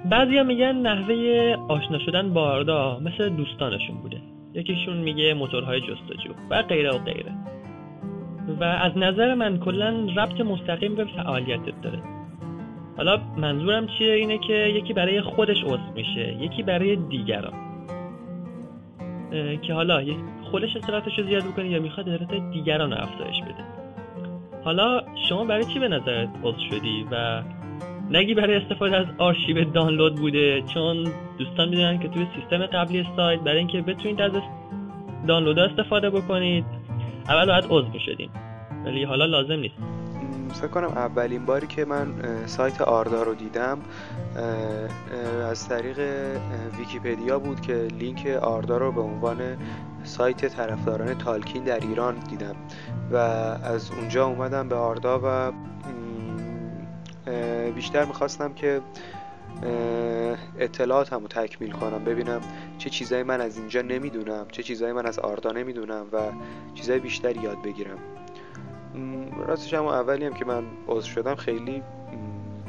بعضی 0.10 0.44
میگن 0.44 0.76
نحوه 0.76 1.56
آشنا 1.68 2.00
شدن 2.00 2.34
با 2.34 2.42
آردا 2.42 3.00
مثل 3.00 3.30
دوستانشون 3.30 3.96
بوده. 3.98 4.18
یکیشون 4.54 4.98
میگه 4.98 5.34
موتورهای 5.34 5.82
جستجو 5.82 6.34
و 6.50 6.62
غیره 6.62 6.92
و 6.92 6.98
غیره. 6.98 7.32
و 8.60 8.64
از 8.64 8.98
نظر 8.98 9.34
من 9.34 9.60
کلا 9.60 10.08
ربط 10.18 10.42
مستقیم 10.42 10.96
به 10.96 11.06
فعالیتت 11.06 11.82
داره. 11.82 12.00
حالا 12.98 13.20
منظورم 13.38 13.88
چیه؟ 13.88 14.14
اینه 14.14 14.38
که 14.38 14.54
یکی 14.54 14.94
برای 14.94 15.22
خودش 15.22 15.64
عضو 15.64 15.92
میشه 15.96 16.38
یکی 16.40 16.64
برای 16.64 16.96
دیگران. 16.96 17.54
که 19.62 19.74
حالا 19.74 20.04
خودش 20.52 20.76
اصلاحاتش 20.76 21.20
رو 21.20 21.26
زیاد 21.26 21.44
بکنه 21.44 21.70
یا 21.70 21.80
می‌خواد 21.80 22.10
اصلاحات 22.10 22.52
دیگران 22.52 22.92
رو 22.92 22.98
افزایش 23.02 23.42
بده. 23.42 23.64
حالا 24.64 25.02
شما 25.30 25.46
برای 25.46 25.66
چی 25.66 25.80
به 25.80 25.88
نظرت 25.88 26.30
عضو 26.44 26.60
شدی 26.60 27.06
و 27.12 27.42
نگی 28.10 28.34
برای 28.34 28.56
استفاده 28.56 28.96
از 28.96 29.06
آرشیو 29.18 29.64
دانلود 29.64 30.16
بوده 30.16 30.62
چون 30.74 31.08
دوستان 31.38 31.70
می‌دونن 31.70 32.00
که 32.00 32.08
توی 32.08 32.28
سیستم 32.36 32.66
قبلی 32.66 33.06
سایت 33.16 33.40
برای 33.40 33.58
اینکه 33.58 33.82
بتونید 33.82 34.22
از 34.22 34.32
دانلود 35.28 35.60
استفاده 35.60 36.10
بکنید 36.10 36.66
اول 37.30 37.46
باید 37.46 37.66
عضو 37.70 37.90
می‌شدیم 37.90 38.30
ولی 38.86 39.04
حالا 39.04 39.26
لازم 39.26 39.60
نیست. 39.60 39.76
فکر 40.54 40.68
کنم 40.68 40.88
اولین 40.88 41.46
باری 41.46 41.68
که 41.68 41.86
من 41.86 42.08
سایت 42.46 42.82
آردا 42.82 43.24
رو 43.24 43.36
دیدم 43.36 43.78
از 45.52 45.70
طریق 45.70 46.00
ویکیپدیا 46.78 47.40
بود 47.40 47.62
که 47.62 47.88
لینک 48.00 48.28
آردا 48.42 48.78
رو 48.78 48.92
به 48.92 49.02
عنوان 49.02 49.38
سایت 50.04 50.46
طرفداران 50.46 51.14
تالکین 51.14 51.64
در 51.64 51.80
ایران 51.80 52.16
دیدم. 52.30 52.56
و 53.12 53.16
از 53.18 53.92
اونجا 53.92 54.26
اومدم 54.26 54.70
به 54.70 54.76
آردا 54.76 55.20
و 55.24 55.52
بیشتر 57.76 58.06
می‌خواستم 58.06 58.54
که 58.54 58.82
اطلاعاتم 60.60 61.22
رو 61.22 61.28
تکمیل 61.28 61.72
کنم 61.72 62.04
ببینم 62.04 62.42
چه 62.78 62.90
چیزایی 62.90 63.24
من 63.24 63.42
از 63.42 63.58
اینجا 63.58 63.82
نمی‌دونم 63.82 64.46
چه 64.52 64.64
چیزایی 64.64 64.94
من 64.94 65.06
از 65.06 65.20
آردا 65.20 65.52
نمی‌دونم 65.52 66.06
و 66.14 66.18
چیزای 66.74 67.00
بیشتری 67.00 67.42
یاد 67.42 67.62
بگیرم. 67.62 67.98
راستش 69.48 69.74
هم 69.74 69.86
اولی 69.86 70.26
هم 70.26 70.34
که 70.34 70.46
من 70.46 70.64
عضو 70.88 71.10
شدم 71.10 71.36
خیلی 71.36 71.84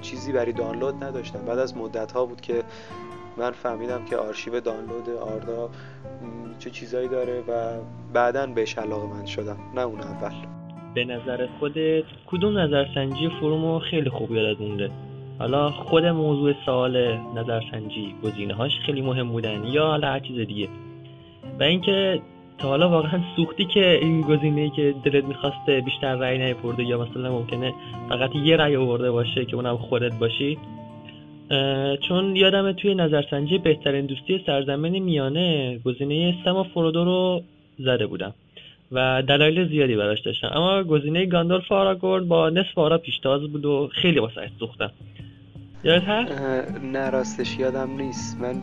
چیزی 0.00 0.32
برای 0.32 0.52
دانلود 0.52 1.04
نداشتم. 1.04 1.38
بعد 1.38 1.58
از 1.58 1.76
مدت 1.76 2.12
ها 2.12 2.26
بود 2.26 2.40
که 2.40 2.62
من 3.36 3.50
فهمیدم 3.50 4.04
که 4.04 4.16
آرشیو 4.16 4.60
دانلود 4.60 5.10
آردا 5.10 5.70
چه 6.58 6.70
چیزایی 6.70 7.08
داره 7.08 7.40
و 7.40 7.78
بعدا 8.12 8.46
بهش 8.46 8.78
علاقه 8.78 9.06
من 9.06 9.26
شدم 9.26 9.58
نه 9.74 9.80
اون 9.80 10.00
اول. 10.00 10.55
به 10.96 11.04
نظر 11.04 11.46
خودت 11.58 12.04
کدوم 12.26 12.58
نظرسنجی 12.58 13.28
فرومو 13.28 13.78
خیلی 13.78 14.10
خوب 14.10 14.32
یادت 14.32 14.60
مونده؟ 14.60 14.90
حالا 15.38 15.70
خود 15.70 16.04
موضوع 16.04 16.54
سوال 16.66 17.16
نظرسنجی 17.34 18.14
گزینه 18.22 18.54
هاش 18.54 18.78
خیلی 18.86 19.02
مهم 19.02 19.28
بودن 19.28 19.64
یا 19.64 19.86
حالا 19.86 20.08
هر 20.08 20.20
چیز 20.20 20.46
دیگه؟ 20.46 20.68
و 21.60 21.62
اینکه 21.62 22.20
تا 22.58 22.68
حالا 22.68 22.88
واقعا 22.88 23.20
سوختی 23.36 23.64
که 23.64 23.98
این 24.02 24.20
گزینه 24.20 24.70
که 24.70 24.94
دلت 25.04 25.24
می‌خواسته 25.24 25.80
بیشتر 25.80 26.14
رأی 26.14 26.38
نیپرده 26.38 26.84
یا 26.84 26.98
مثلا 26.98 27.32
ممکنه 27.32 27.74
فقط 28.08 28.36
یه 28.36 28.56
رأی 28.56 28.76
آورده 28.76 29.10
باشه 29.10 29.44
که 29.44 29.56
اونم 29.56 29.76
خودت 29.76 30.14
باشی؟ 30.14 30.58
چون 32.08 32.36
یادم 32.36 32.72
توی 32.72 32.94
نظرسنجی 32.94 33.58
بهترین 33.58 34.06
دوستی 34.06 34.42
سرزمین 34.46 35.02
میانه 35.02 35.78
گزینه 35.84 36.34
سما 36.44 36.62
فرودو 36.62 37.04
رو 37.04 37.42
زده 37.78 38.06
بودم. 38.06 38.34
و 38.92 39.22
دلایل 39.28 39.68
زیادی 39.68 39.96
براش 39.96 40.20
داشتم 40.20 40.50
اما 40.52 40.82
گزینه 40.82 41.26
گاندالف 41.26 41.72
آراگورد 41.72 42.28
با 42.28 42.50
نصف 42.50 42.78
آرا 42.78 42.98
پیشتاز 42.98 43.40
بود 43.40 43.64
و 43.64 43.90
خیلی 43.92 44.20
واسه 44.20 44.50
سوختم 44.58 44.90
یادت 45.84 46.04
هست؟ 46.04 46.32
نه 46.82 47.10
راستش 47.10 47.58
یادم 47.58 47.90
نیست. 47.96 48.40
من 48.40 48.62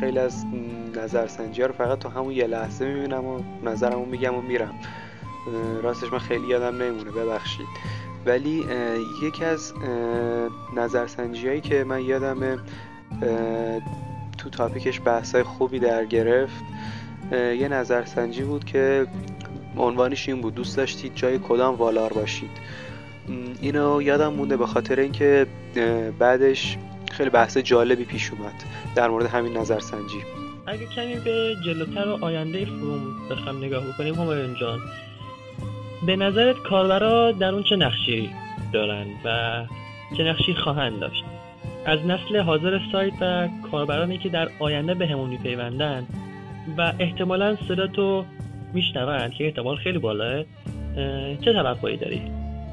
خیلی 0.00 0.18
از 0.18 0.44
نظرسنجی 0.96 1.62
رو 1.62 1.72
فقط 1.72 1.98
تو 1.98 2.08
همون 2.08 2.32
یه 2.32 2.46
لحظه 2.46 2.94
می‌بینم 2.94 3.24
و 3.24 3.40
نظرمو 3.64 4.04
میگم 4.04 4.34
و 4.34 4.40
میرم. 4.40 4.74
راستش 5.82 6.12
من 6.12 6.18
خیلی 6.18 6.46
یادم 6.46 6.82
نمیمونه 6.82 7.10
ببخشید. 7.10 7.66
ولی 8.26 8.64
یکی 9.22 9.44
از 9.44 9.74
نظرسنجی 10.76 11.48
هایی 11.48 11.60
که 11.60 11.84
من 11.84 12.04
یادم 12.04 12.58
تو 14.38 14.50
تاپیکش 14.50 15.00
بحثای 15.04 15.42
خوبی 15.42 15.78
در 15.78 16.04
گرفت 16.04 16.64
یه 17.32 17.68
نظرسنجی 17.68 18.42
بود 18.42 18.64
که 18.64 19.06
عنوانش 19.76 20.28
این 20.28 20.40
بود. 20.40 20.54
دوست 20.54 20.76
داشتید 20.76 21.14
جای 21.14 21.38
کدام 21.38 21.74
والار 21.74 22.12
باشید. 22.12 22.50
اینو 23.60 24.02
یادم 24.02 24.32
مونده 24.32 24.56
به 24.56 24.66
خاطر 24.66 25.00
اینکه 25.00 25.46
بعدش 26.18 26.76
خیلی 27.12 27.30
بحث 27.30 27.58
جالبی 27.58 28.04
پیش 28.04 28.30
اومد 28.30 28.54
در 28.94 29.08
مورد 29.08 29.26
همین 29.26 29.56
نظرسنجی. 29.56 30.22
اگه 30.66 30.86
کمی 30.86 31.14
به 31.14 31.56
جلوتر 31.64 32.08
و 32.08 32.24
آینده 32.24 32.64
فروم 32.64 33.28
بخوام 33.30 33.64
نگاه 33.64 33.84
بکنیم 33.86 34.14
همایون 34.14 34.54
جان. 34.60 34.78
به 36.06 36.16
نظرت 36.16 36.56
کاربرا 36.56 37.32
در 37.32 37.54
اون 37.54 37.62
چه 37.62 37.76
نقشی 37.76 38.30
دارن 38.72 39.06
و 39.24 39.64
چه 40.16 40.22
نقشی 40.22 40.54
خواهند 40.54 41.00
داشت؟ 41.00 41.24
از 41.86 41.98
نسل 42.06 42.40
حاضر 42.40 42.80
سایت 42.92 43.12
و 43.20 43.48
کاربرانی 43.70 44.18
که 44.18 44.28
در 44.28 44.48
آینده 44.58 44.94
به 44.94 45.06
همون 45.06 45.30
میپیوندن 45.30 46.06
و 46.78 46.92
احتمالا 46.98 47.56
صدا 47.68 47.86
تو 47.86 48.24
میشنوند 48.74 49.32
که 49.32 49.44
احتمال 49.44 49.76
خیلی 49.76 49.98
بالاه 49.98 50.44
چه 51.44 51.52
توقعی 51.52 51.96
داری؟ 51.96 52.22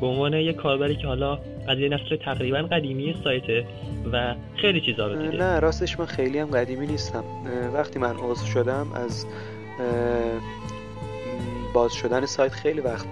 به 0.01 0.07
عنوان 0.07 0.33
یک 0.33 0.55
کاربری 0.55 0.95
که 0.95 1.07
حالا 1.07 1.39
از 1.67 1.79
یه 1.79 1.89
نسل 1.89 2.15
تقریبا 2.15 2.57
قدیمی 2.57 3.15
سایته 3.23 3.65
و 4.13 4.35
خیلی 4.55 4.81
چیزا 4.81 5.07
رو 5.07 5.21
دیده. 5.21 5.37
نه 5.37 5.59
راستش 5.59 5.99
من 5.99 6.05
خیلی 6.05 6.39
هم 6.39 6.47
قدیمی 6.47 6.87
نیستم. 6.87 7.23
وقتی 7.73 7.99
من 7.99 8.15
عضو 8.17 8.45
شدم 8.45 8.87
از 8.93 9.25
باز 11.73 11.93
شدن 11.93 12.25
سایت 12.25 12.51
خیلی 12.51 12.81
وقت 12.81 13.05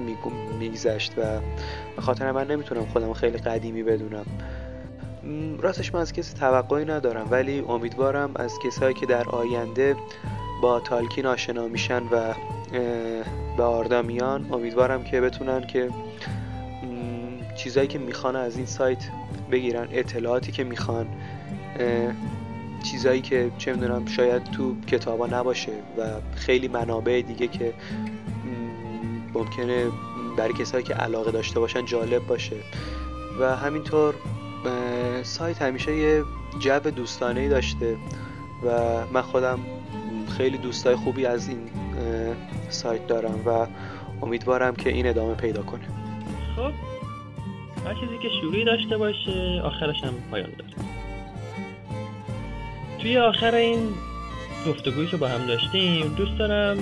میگذشت 0.59 1.11
و 1.17 1.21
به 1.95 2.01
خاطر 2.01 2.31
من 2.31 2.47
نمی‌تونم 2.47 2.85
خودم 2.85 3.13
خیلی 3.13 3.37
قدیمی 3.37 3.83
بدونم. 3.83 4.25
راستش 5.59 5.93
من 5.93 5.99
از 6.01 6.13
کسی 6.13 6.37
توقعی 6.37 6.85
ندارم 6.85 7.27
ولی 7.31 7.59
امیدوارم 7.59 8.31
از 8.35 8.53
کسایی 8.65 8.93
که 8.93 9.05
در 9.05 9.29
آینده 9.29 9.95
با 10.61 10.79
تالکین 10.79 11.25
آشنا 11.25 11.67
میشن 11.67 12.01
و 12.11 12.33
به 13.57 13.63
آردا 13.63 14.01
میان. 14.01 14.53
امیدوارم 14.53 15.03
که 15.03 15.21
بتونن 15.21 15.67
که 15.67 15.89
چیزایی 17.57 17.87
که 17.87 17.99
می‌خوان 17.99 18.35
از 18.35 18.57
این 18.57 18.65
سایت 18.65 19.09
بگیرن 19.51 19.87
اطلاعاتی 19.91 20.51
که 20.51 20.63
می‌خوان 20.63 21.07
چیزایی 22.83 23.21
که 23.21 23.51
چه 23.57 23.73
می‌دونم 23.73 24.05
شاید 24.05 24.43
تو 24.43 24.75
کتابا 24.87 25.27
نباشه 25.27 25.71
و 25.71 26.03
خیلی 26.35 26.67
منابع 26.67 27.21
دیگه 27.27 27.47
که 27.47 27.73
ممکنه 29.33 29.85
برای 30.37 30.53
کسایی 30.53 30.83
که 30.83 30.93
علاقه 30.93 31.31
داشته 31.31 31.59
باشن 31.59 31.85
جالب 31.85 32.27
باشه. 32.27 32.55
و 33.39 33.55
همینطور 33.55 34.15
سایت 35.23 35.61
همیشه 35.61 35.95
یه 35.95 36.23
جو 36.59 36.79
دوستانه 36.79 37.49
داشته 37.49 37.97
و 38.65 38.69
من 39.13 39.21
خودم 39.21 39.59
خیلی 40.37 40.57
دوستای 40.57 40.95
خوبی 40.95 41.25
از 41.25 41.47
این 41.47 41.59
سایت 42.69 43.07
دارم 43.07 43.39
و 43.45 43.67
امیدوارم 44.21 44.75
که 44.75 44.89
این 44.89 45.07
ادامه 45.07 45.35
پیدا 45.35 45.61
کنه. 45.61 45.83
خب 46.55 46.71
هر 47.87 47.93
چیزی 47.93 48.17
که 48.21 48.29
شروعی 48.41 48.65
داشته 48.65 48.97
باشه 48.97 49.61
آخرش 49.63 50.03
هم 50.03 50.13
پایان 50.31 50.49
داره. 50.49 50.71
توی 52.99 53.17
آخر 53.17 53.55
این 53.55 53.79
گفتگویی 54.67 55.07
که 55.07 55.17
با 55.17 55.27
هم 55.27 55.45
داشتیم 55.45 56.07
دوست 56.07 56.37
دارم 56.39 56.77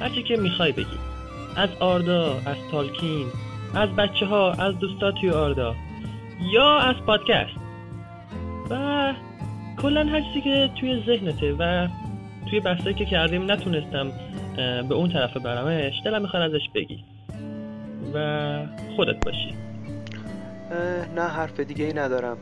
هرچی 0.00 0.22
که 0.22 0.36
می‌خوای 0.36 0.72
بگی. 0.72 0.98
از 1.56 1.68
آردا 1.80 2.32
از 2.46 2.56
تالکین 2.70 3.26
از 3.74 3.88
بچه 3.88 4.26
ها 4.26 4.52
از 4.52 4.78
دوستا 4.78 5.12
توی 5.12 5.30
آردا 5.30 5.74
یا 6.52 6.78
از 6.78 6.96
پادکست. 6.96 7.56
و 8.70 9.14
کلا 9.82 10.04
هر 10.04 10.20
چیزی 10.20 10.40
که 10.40 10.70
توی 10.80 11.02
ذهنته 11.06 11.52
و 11.58 11.88
توی 12.50 12.60
بحثایی 12.60 12.94
که 12.94 13.04
کردیم 13.04 13.50
نتونستم 13.50 14.12
به 14.58 14.94
اون 14.94 15.12
طرف 15.12 15.36
برمش 15.36 15.92
دلم 16.04 16.22
می‌خواد 16.22 16.42
ازش 16.42 16.68
بگی. 16.74 17.04
و 18.14 18.66
خودت 18.96 19.24
باشی. 19.24 19.54
نه 21.16 21.22
حرف 21.22 21.60
دیگه 21.60 21.84
ای 21.84 21.92
ندارم. 21.92 22.36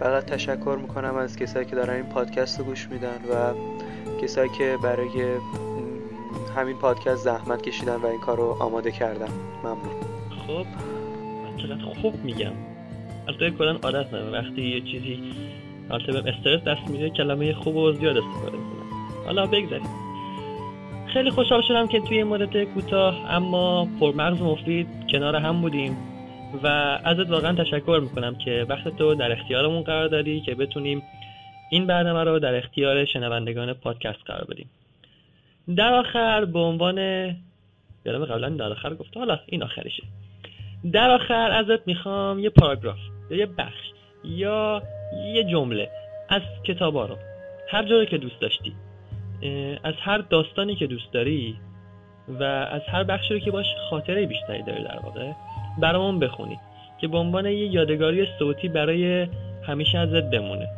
فقط 0.00 0.24
تشکر 0.24 0.78
می‌کنم 0.82 1.16
از 1.16 1.36
کسایی 1.36 1.66
که 1.66 1.76
دارن 1.76 1.94
این 1.94 2.04
پادکست 2.04 2.58
رو 2.58 2.64
گوش 2.64 2.88
میدن 2.88 3.06
و 3.08 3.54
کسایی 4.22 4.50
که 4.58 4.76
برای 4.82 5.08
همین 6.56 6.76
پادکست 6.76 7.24
زحمت 7.24 7.62
کشیدن 7.62 7.96
و 7.96 8.06
این 8.06 8.20
کار 8.20 8.36
رو 8.36 8.56
آماده 8.60 8.90
کردن. 8.90 9.28
ممنون. 9.64 10.02
خب 10.46 10.66
من 11.44 11.56
چقدر 11.56 11.94
خوب 12.02 12.24
میگم. 12.24 12.52
البته 13.28 13.50
کلا 13.50 13.70
عادت 13.82 14.06
ندارم 14.06 14.32
وقتی 14.32 14.62
یه 14.62 14.80
چیزی 14.80 15.22
البته 15.90 16.12
به 16.12 16.30
استرس 16.30 16.62
دست 16.62 16.90
میده 16.90 17.10
کلمه 17.10 17.54
خوب 17.54 17.76
و 17.76 17.92
زیاد 17.92 18.16
استفاده 18.16 18.56
می‌کنم. 18.56 19.24
حالا 19.26 19.46
بگذاریم. 19.46 19.88
خیلی 21.12 21.30
خوشحال 21.30 21.62
شدم 21.62 21.86
که 21.86 22.00
توی 22.00 22.24
مدت 22.24 22.64
کوتاه 22.64 23.30
اما 23.30 23.88
پرمغز 24.00 24.42
مفید 24.42 24.86
کنار 25.10 25.36
هم 25.36 25.60
بودیم 25.60 25.96
و 26.62 26.66
ازت 27.04 27.30
واقعا 27.30 27.64
تشکر 27.64 28.00
می‌کنم 28.02 28.34
که 28.34 28.66
وقت 28.68 28.96
تو 28.96 29.14
در 29.14 29.32
اختیارمون 29.32 29.82
قرار 29.82 30.08
دادی 30.08 30.40
که 30.40 30.54
بتونیم 30.54 31.02
این 31.70 31.86
برنامه 31.86 32.24
رو 32.24 32.38
در 32.38 32.54
اختیار 32.54 33.04
شنوندگان 33.04 33.72
پادکست 33.72 34.18
قرار 34.26 34.44
بدیم. 34.44 34.70
در 35.76 35.94
آخر 35.94 36.44
به 36.44 36.58
عنوان 36.58 36.98
یادم 38.04 38.24
قبلا 38.24 38.48
در 38.48 38.72
آخر 38.72 38.94
گفته 38.94 39.20
حالا 39.20 39.38
این 39.46 39.62
آخریشه 39.62 40.02
در 40.92 41.10
آخر 41.10 41.50
ازت 41.50 41.86
می‌خوام 41.86 42.38
یه 42.38 42.50
پاراگراف 42.50 42.98
یا 43.30 43.36
یه 43.36 43.46
بخش 43.46 43.90
یا 44.24 44.82
یه 45.34 45.44
جمله 45.44 45.90
از 46.28 46.42
کتابا 46.64 47.06
رو 47.06 47.16
هر 47.68 47.84
جوری 47.84 48.06
که 48.06 48.18
دوست 48.18 48.40
داشتی 48.40 48.72
از 49.84 49.94
هر 50.00 50.18
داستانی 50.18 50.76
که 50.76 50.86
دوست 50.86 51.12
داری 51.12 51.56
و 52.28 52.42
از 52.44 52.82
هر 52.88 53.04
بخشی 53.04 53.34
رو 53.34 53.40
که 53.40 53.50
باش 53.50 53.66
خاطره 53.90 54.26
بیشتری 54.26 54.62
داری 54.62 54.84
در 54.84 54.98
واقع 55.02 55.32
برامون 55.78 56.18
بخونی 56.18 56.58
که 57.00 57.08
به 57.08 57.18
عنوان 57.18 57.46
یه 57.46 57.66
یادگاری 57.66 58.26
صوتی 58.38 58.68
برای 58.68 59.26
همیشه 59.66 59.98
ازت 59.98 60.30
بمونه. 60.30 60.68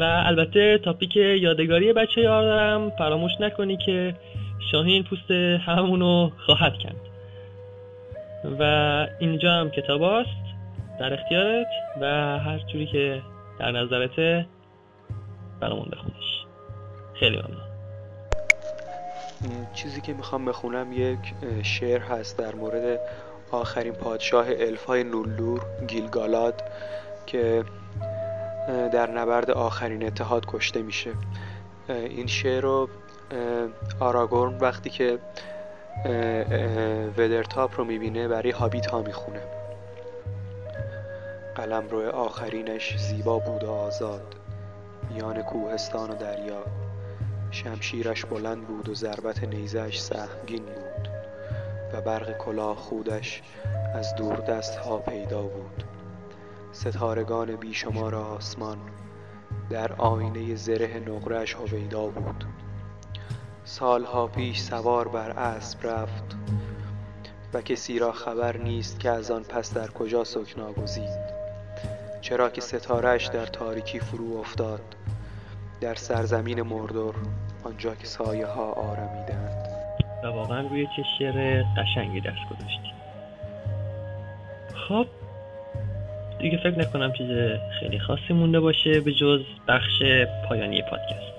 و 0.00 0.02
البته 0.02 0.78
تاپیک 0.78 1.16
یادگاری 1.16 1.92
بچه 1.92 2.20
یار 2.20 2.42
دارم 2.42 2.90
فراموش 2.90 3.32
نکنی 3.40 3.76
که 3.76 4.14
شاهین 4.72 5.02
پوست 5.02 5.30
همونو 5.66 6.30
خواهد 6.46 6.72
کند. 6.82 7.00
و 8.60 8.62
اینجا 9.20 9.52
هم 9.52 9.70
کتاب 9.70 10.02
است 10.02 10.42
در 11.00 11.12
اختیارت 11.14 11.66
و 12.00 12.04
هر 12.38 12.58
جوری 12.58 12.86
که 12.86 13.22
در 13.58 13.70
نظرته 13.70 14.46
برامون 15.60 15.88
بخونش 15.92 16.44
خیلی 17.22 17.36
ممنون. 17.36 17.66
چیزی 19.74 20.00
که 20.00 20.12
می‌خوام 20.14 20.44
بخونم 20.44 20.92
یک 20.92 21.18
شعر 21.62 22.00
هست 22.00 22.38
در 22.38 22.54
مورد 22.54 23.00
آخرین 23.50 23.92
پادشاه 23.92 24.46
الفای 24.48 25.04
نولور 25.04 25.66
گیلگالاد 25.86 26.62
که 27.26 27.64
در 28.68 29.10
نبرد 29.10 29.50
آخرین 29.50 30.06
اتحاد 30.06 30.46
کشته 30.48 30.82
میشه. 30.82 31.10
این 31.88 32.26
شعر 32.26 32.62
رو 32.62 32.88
آراگورن 34.00 34.58
وقتی 34.58 34.90
که 34.90 35.18
ودرتاپ 37.16 37.78
رو 37.78 37.84
می‌بینه 37.84 38.28
برای 38.28 38.50
هابیت 38.50 38.86
ها 38.86 39.02
می‌خونه. 39.02 39.40
قلم 41.54 41.88
روی 41.88 42.06
آخرینش 42.06 42.96
زیبا 42.98 43.38
بود 43.38 43.64
و 43.64 43.70
آزاد. 43.70 44.34
میان 45.10 45.42
کوهستان 45.42 46.10
و 46.10 46.14
دریا. 46.14 46.62
شمشیرش 47.52 48.24
بلند 48.24 48.66
بود 48.66 48.88
و 48.88 48.94
ضربت 48.94 49.44
نیزش 49.44 50.00
سهمگین 50.00 50.64
بود 50.64 51.08
و 51.92 52.00
برق 52.00 52.38
کلاه 52.38 52.76
خودش 52.76 53.42
از 53.94 54.14
دور 54.14 54.36
دست 54.36 54.76
ها 54.76 54.98
پیدا 54.98 55.42
بود. 55.42 55.84
ستارگان 56.72 57.56
بیشمار 57.56 58.14
آسمان 58.14 58.78
در 59.70 59.92
آینه 59.92 60.54
زره 60.54 60.98
نقرش 61.08 61.54
هویدا 61.54 62.06
بود. 62.06 62.44
سالها 63.64 64.26
پیش 64.26 64.60
سوار 64.60 65.08
بر 65.08 65.30
اسب 65.30 65.86
رفت 65.86 66.36
و 67.54 67.62
کسی 67.62 67.98
را 67.98 68.12
خبر 68.12 68.56
نیست 68.56 69.00
که 69.00 69.10
از 69.10 69.30
آن 69.30 69.42
پس 69.42 69.74
در 69.74 69.88
کجا 69.88 70.24
سکنا 70.24 70.72
گزید 70.72 71.32
چرا 72.20 72.50
که 72.50 72.60
ستارهش 72.60 73.26
در 73.26 73.46
تاریکی 73.46 74.00
فرو 74.00 74.36
افتاد. 74.36 74.94
در 75.82 75.94
سرزمین 75.94 76.62
مردور 76.62 77.14
آنجا 77.64 77.94
که 77.94 78.06
سایه 78.06 78.46
ها 78.46 78.72
آرمیدند 78.72 79.68
و 80.24 80.26
واقعا 80.26 80.60
روی 80.68 80.86
چه 80.96 81.02
شعر 81.18 81.62
قشنگی 81.62 82.20
دست 82.20 82.48
گذاشتی. 82.50 82.92
خب 84.88 85.06
دیگه 86.38 86.56
فکر 86.56 86.78
نکنم 86.78 87.12
چیز 87.12 87.28
خیلی 87.80 87.98
خاصی 87.98 88.32
مونده 88.32 88.60
باشه 88.60 89.00
به 89.00 89.12
جز 89.12 89.40
بخش 89.68 90.02
پایانی 90.48 90.82
پادکست. 90.82 91.32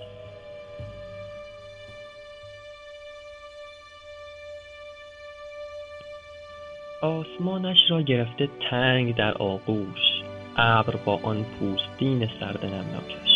آسمانش 7.01 7.77
را 7.89 8.01
گرفته 8.01 8.49
تنگ 8.69 9.15
در 9.15 9.33
آغوش 9.33 10.21
ابر 10.57 10.95
با 10.95 11.19
آن 11.23 11.45
پوستین 11.59 12.29
سرد 12.39 12.65
نمناکش 12.65 13.32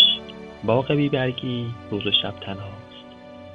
باغ 0.68 0.92
بیبرگی 0.92 1.66
روز 1.92 2.08
و 2.08 2.12
شب 2.12 2.34
تنهاست 2.42 3.06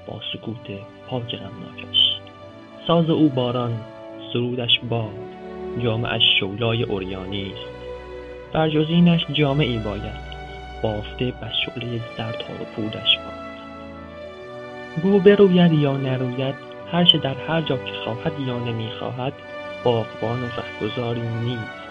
با 0.06 0.20
سکوت 0.32 0.78
پاک 1.08 1.36
غمناکش. 1.36 2.18
ساز 2.86 3.10
او 3.10 3.28
باران 3.28 3.80
سرودش 4.32 4.80
باد. 4.90 5.10
جامعش 5.82 6.22
شولای 6.40 6.82
اوریانی 6.82 7.52
است. 7.52 7.68
بر 8.52 8.68
جز 8.68 8.86
اینش 8.88 9.26
جامعی 9.32 9.78
باید 9.78 10.32
بافته 10.82 11.24
بس 11.24 11.52
شعله 11.66 12.00
زرد 12.16 12.38
تار 12.38 12.62
و 12.62 12.64
پودش 12.76 13.18
باد. 13.18 13.42
گو 15.02 15.18
بروید 15.18 15.72
یا 15.72 15.96
نروید 15.96 16.54
هر 16.92 17.04
چه 17.04 17.18
در 17.18 17.34
هر 17.48 17.60
جا 17.60 17.76
که 17.76 17.92
خواهد 18.04 18.40
یا 18.46 18.58
نمی‌خواهد 18.58 19.32
باغبان 19.84 20.42
و 20.42 20.46
رهگذاری 20.46 21.28
نیست. 21.44 21.82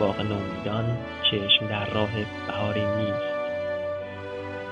باغ 0.00 0.20
نومیدان 0.20 0.96
چشم 1.30 1.66
در 1.66 1.86
راه 1.86 2.10
بهاری 2.46 2.84
نیست. 2.96 3.31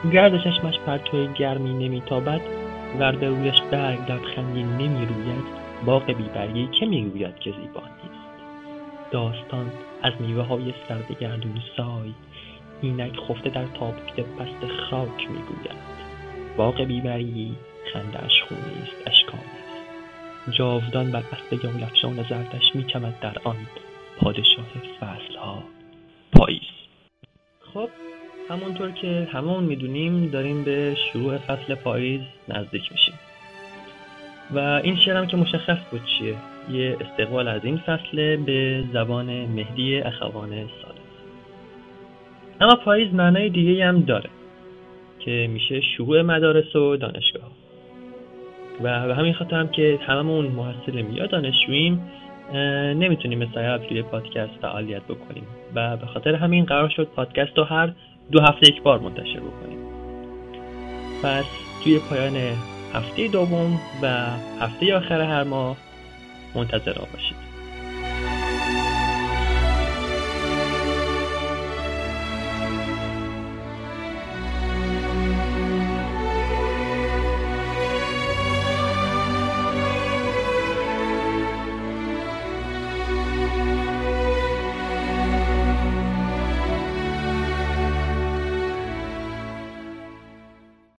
گرد 0.04 0.44
چشمش 0.44 0.78
پرتو 0.78 1.32
گرمی 1.32 1.88
نمیتابد 1.88 2.40
ور 2.98 3.16
به 3.16 3.28
رویش 3.28 3.60
برگ 3.70 4.12
لبخندی 4.12 4.62
نمی‌روید 4.62 5.44
باغ 5.86 6.06
بیبرگی 6.06 6.66
که 6.66 6.86
می‌گوید 6.86 7.38
که 7.38 7.50
زیبا 7.50 7.80
نیست. 7.80 8.30
داستان 9.10 9.72
از 10.02 10.12
میوه 10.20 10.42
های 10.42 10.74
سرد 10.88 11.18
گردون 11.20 11.60
سای 11.76 12.14
اینک 12.82 13.16
خفته 13.28 13.50
در 13.50 13.64
تابوت 13.64 14.20
پست 14.20 14.72
خاک 14.90 15.30
می‌گوید. 15.30 15.80
باغ 16.56 16.80
بیبرگی 16.80 17.56
خندهاش 17.92 18.42
خونی 18.42 18.82
است 18.82 19.06
اشکانی 19.06 19.42
است 19.42 20.56
جاودان 20.58 21.10
بر 21.10 21.22
اسب 21.32 21.64
یالفشان 21.64 22.22
زردش 22.22 22.74
میچمد 22.74 23.20
در 23.20 23.36
آن 23.44 23.56
پادشاه 24.20 24.66
فصلها 25.00 25.62
پاییز. 26.32 26.60
خب 27.74 27.88
همونطور 28.50 28.90
که 28.90 29.28
همون 29.32 29.64
می‌دونیم 29.64 30.26
داریم 30.26 30.64
به 30.64 30.96
شروع 31.12 31.36
فصل 31.36 31.74
پاییز 31.74 32.20
نزدیک 32.48 32.92
میشیم. 32.92 33.14
و 34.54 34.58
این 34.58 34.96
شعرم 34.96 35.26
که 35.26 35.36
مشخص 35.36 35.78
بود 35.90 36.00
چیه؟ 36.04 36.34
یه 36.70 36.96
استقبال 37.00 37.48
از 37.48 37.64
این 37.64 37.76
فصل 37.76 38.36
به 38.36 38.84
زبان 38.92 39.26
مهدی 39.26 39.98
اخوان 40.00 40.50
سالس 40.50 41.00
اما 42.60 42.74
پاییز 42.74 43.14
معنای 43.14 43.48
دیگه 43.48 43.86
هم 43.86 44.00
داره 44.00 44.30
که 45.18 45.48
میشه 45.52 45.80
شروع 45.80 46.22
مدارس 46.22 46.76
و 46.76 46.96
دانشگاه. 46.96 47.50
و 48.82 49.06
به 49.06 49.14
همین 49.14 49.34
خاطر 49.34 49.56
هم 49.56 49.68
که 49.68 49.98
هممون 50.06 50.46
محصلیم 50.46 51.16
یا 51.16 51.26
دانشجوییم 51.26 52.10
نمی‌تونیم 52.94 53.38
مثل 53.38 53.78
توی 53.78 54.02
پادکست 54.02 54.52
فعالیت 54.62 55.02
بکنیم. 55.02 55.46
و 55.74 55.96
به 55.96 56.06
خاطر 56.06 56.34
همین 56.34 56.64
قرار 56.64 56.88
شد 56.88 57.04
پادکست 57.04 57.58
رو 57.58 57.64
هر 57.64 57.92
دو 58.32 58.40
هفته 58.40 58.68
یک 58.68 58.82
بار 58.82 58.98
منتشر 58.98 59.40
بکنیم. 59.40 59.78
پس 61.22 61.44
توی 61.84 61.98
پایان 61.98 62.36
هفته 62.94 63.28
دوم 63.28 63.80
و 64.02 64.26
هفته 64.60 64.96
آخر 64.96 65.20
هر 65.20 65.44
ماه 65.44 65.76
منتظر 66.54 66.92
باشید. 66.92 67.49